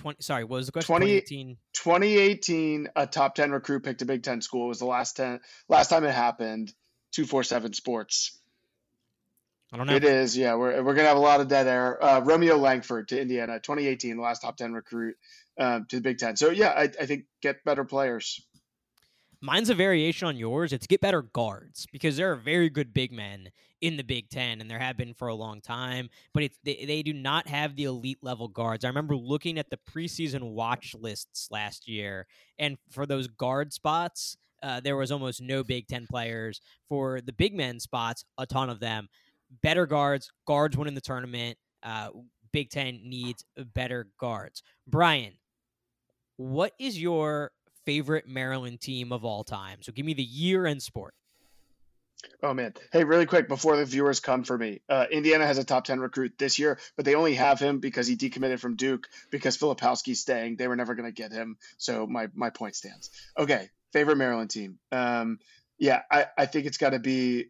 [0.00, 0.94] 20, sorry, what was the question?
[0.94, 1.56] 2018.
[1.74, 4.64] 2018, a top 10 recruit picked a Big Ten school.
[4.64, 6.72] It was the last 10, last time it happened.
[7.12, 8.38] 247 Sports.
[9.72, 9.94] I don't know.
[9.94, 10.54] It is, yeah.
[10.54, 12.02] We're, we're gonna have a lot of dead air.
[12.02, 15.16] Uh, Romeo Langford to Indiana, 2018, the last top 10 recruit
[15.58, 16.36] um, to the Big Ten.
[16.36, 18.40] So yeah, I, I think get better players.
[19.42, 20.72] Mine's a variation on yours.
[20.72, 24.60] It's get better guards because there are very good big men in the Big Ten,
[24.60, 26.08] and there have been for a long time.
[26.34, 28.84] But it's, they, they do not have the elite level guards.
[28.84, 32.26] I remember looking at the preseason watch lists last year,
[32.58, 36.60] and for those guard spots, uh, there was almost no Big Ten players.
[36.88, 39.08] For the big men spots, a ton of them
[39.62, 40.30] better guards.
[40.46, 41.56] Guards winning the tournament.
[41.82, 42.10] Uh,
[42.52, 44.62] Big Ten needs better guards.
[44.86, 45.32] Brian,
[46.36, 47.52] what is your
[47.84, 49.78] favorite Maryland team of all time?
[49.82, 51.14] So give me the year and sport.
[52.42, 52.74] Oh man!
[52.92, 56.00] Hey, really quick before the viewers come for me, uh, Indiana has a top ten
[56.00, 60.20] recruit this year, but they only have him because he decommitted from Duke because Filipowski's
[60.20, 60.56] staying.
[60.56, 63.10] They were never going to get him, so my my point stands.
[63.38, 64.78] Okay, favorite Maryland team.
[64.92, 65.38] Um,
[65.78, 67.46] yeah, I I think it's got to be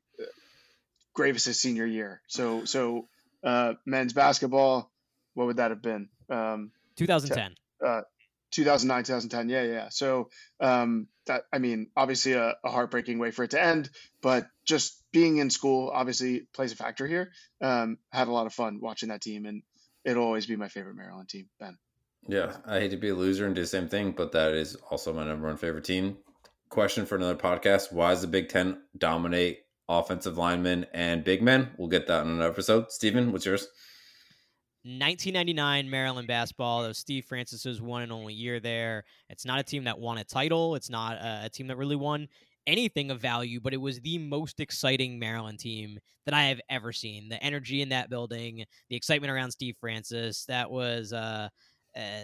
[1.16, 2.20] Greivis's senior year.
[2.26, 3.08] So so
[3.42, 4.90] uh, men's basketball,
[5.34, 6.08] what would that have been?
[6.28, 7.54] Um, 2010.
[7.84, 8.02] Uh,
[8.52, 9.48] 2009, 2010.
[9.48, 9.88] Yeah, yeah.
[9.90, 10.30] So
[10.60, 13.90] um, that I mean, obviously a, a, heartbreaking way for it to end,
[14.22, 17.32] but just being in school obviously plays a factor here.
[17.60, 19.62] Um, had a lot of fun watching that team, and
[20.04, 21.48] it'll always be my favorite Maryland team.
[21.58, 21.78] Ben.
[22.28, 24.76] Yeah, I hate to be a loser and do the same thing, but that is
[24.90, 26.18] also my number one favorite team.
[26.68, 31.70] Question for another podcast: Why does the Big Ten dominate offensive linemen, and big men.
[31.76, 32.92] We'll get that in another episode.
[32.92, 33.66] Steven, what's yours?
[34.82, 36.82] 1999 Maryland basketball.
[36.82, 39.04] That was Steve Francis's one and only year there.
[39.28, 40.74] It's not a team that won a title.
[40.74, 42.28] It's not a, a team that really won
[42.66, 46.92] anything of value, but it was the most exciting Maryland team that I have ever
[46.92, 47.28] seen.
[47.28, 51.48] The energy in that building, the excitement around Steve Francis, that was uh,
[51.96, 52.22] uh,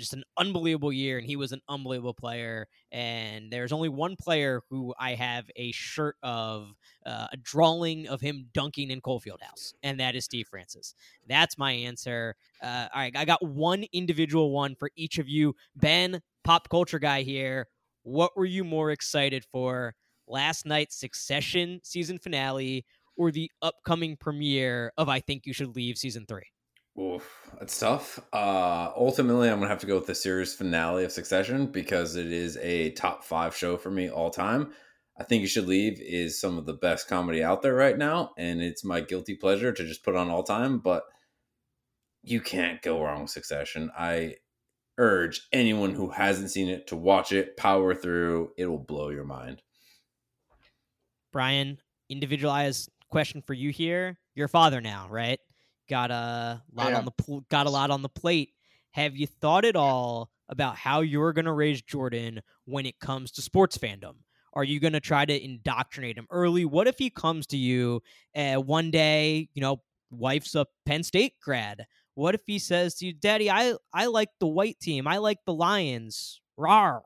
[0.00, 2.66] just an unbelievable year, and he was an unbelievable player.
[2.90, 6.74] And there's only one player who I have a shirt of,
[7.06, 10.94] uh, a drawing of him dunking in Cole House, and that is Steve Francis.
[11.28, 12.34] That's my answer.
[12.62, 15.54] Uh, all right, I got one individual one for each of you.
[15.76, 17.68] Ben, pop culture guy here.
[18.02, 19.94] What were you more excited for?
[20.26, 22.84] Last night's Succession season finale
[23.16, 26.46] or the upcoming premiere of I Think You Should Leave season three?
[27.00, 28.20] Oof, it's tough.
[28.32, 32.30] Uh, ultimately, I'm gonna have to go with the series finale of Succession because it
[32.30, 34.72] is a top five show for me all time.
[35.18, 38.32] I think you should leave is some of the best comedy out there right now,
[38.36, 40.78] and it's my guilty pleasure to just put on all time.
[40.78, 41.04] But
[42.22, 43.90] you can't go wrong with Succession.
[43.96, 44.34] I
[44.98, 48.50] urge anyone who hasn't seen it to watch it, power through.
[48.58, 49.62] It will blow your mind.
[51.32, 51.78] Brian,
[52.10, 54.18] individualized question for you here.
[54.34, 55.40] Your father now, right?
[55.90, 58.54] Got a lot on the got a lot on the plate.
[58.92, 63.30] Have you thought at all about how you're going to raise Jordan when it comes
[63.32, 64.14] to sports fandom?
[64.52, 66.64] Are you going to try to indoctrinate him early?
[66.64, 68.02] What if he comes to you
[68.34, 71.86] uh, one day, you know, wife's a Penn State grad?
[72.14, 75.06] What if he says to you, "Daddy, I I like the white team.
[75.06, 77.02] I like the Lions." Rar.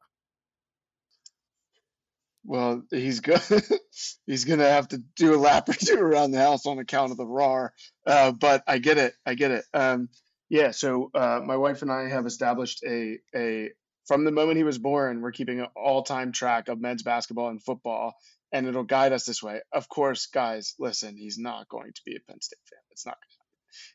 [2.45, 3.40] Well, he's going
[4.26, 7.16] he's to have to do a lap or two around the house on account of
[7.16, 7.72] the RAR.
[8.07, 9.14] Uh, but I get it.
[9.24, 9.64] I get it.
[9.72, 10.09] Um,
[10.49, 10.72] yeah.
[10.72, 13.70] So uh, my wife and I have established a a
[14.07, 17.49] from the moment he was born, we're keeping an all time track of men's basketball
[17.49, 18.14] and football,
[18.53, 19.61] and it'll guide us this way.
[19.72, 21.16] Of course, guys, listen.
[21.16, 22.80] He's not going to be a Penn State fan.
[22.90, 23.16] It's not.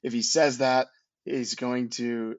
[0.01, 0.87] If he says that,
[1.25, 2.35] he's going to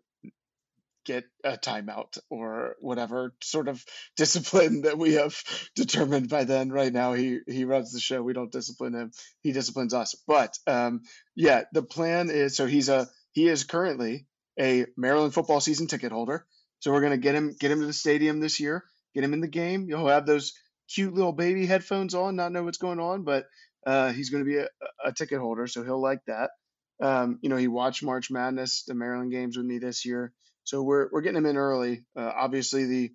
[1.05, 3.85] get a timeout or whatever sort of
[4.17, 5.43] discipline that we have
[5.77, 6.71] determined by then.
[6.71, 8.23] Right now, he he runs the show.
[8.23, 9.13] We don't discipline him.
[9.43, 10.15] He disciplines us.
[10.27, 11.03] But um,
[11.35, 14.27] yeah, the plan is so he's a he is currently
[14.59, 16.47] a Maryland football season ticket holder.
[16.81, 18.85] So we're gonna get him get him to the stadium this year.
[19.15, 19.87] Get him in the game.
[19.89, 20.53] He'll have those
[20.93, 23.47] cute little baby headphones on, not know what's going on, but
[23.87, 24.69] uh, he's going to be a,
[25.05, 26.51] a ticket holder, so he'll like that.
[27.03, 30.33] Um, you know, he watched March Madness, the Maryland games with me this year.
[30.71, 32.05] So we're we're getting him in early.
[32.16, 33.12] Uh, obviously, the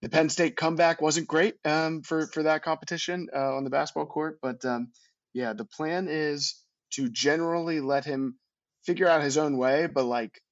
[0.00, 4.06] the Penn State comeback wasn't great um, for for that competition uh, on the basketball
[4.06, 4.90] court, but um,
[5.32, 6.60] yeah, the plan is
[6.94, 8.36] to generally let him
[8.84, 10.42] figure out his own way, but like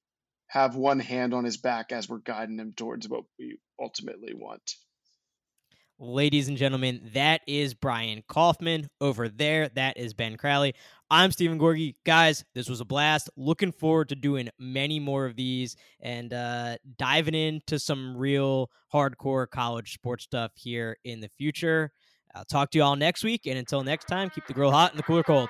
[0.47, 4.61] have one hand on his back as we're guiding him towards what we ultimately want.
[6.03, 9.69] Ladies and gentlemen, that is Brian Kaufman over there.
[9.69, 10.73] That is Ben Crowley.
[11.11, 11.93] I'm Steven Gorgie.
[12.07, 13.29] Guys, this was a blast.
[13.37, 19.47] Looking forward to doing many more of these and uh, diving into some real hardcore
[19.47, 21.91] college sports stuff here in the future.
[22.33, 23.45] I'll talk to you all next week.
[23.45, 25.49] And until next time, keep the grill hot and the cooler cold.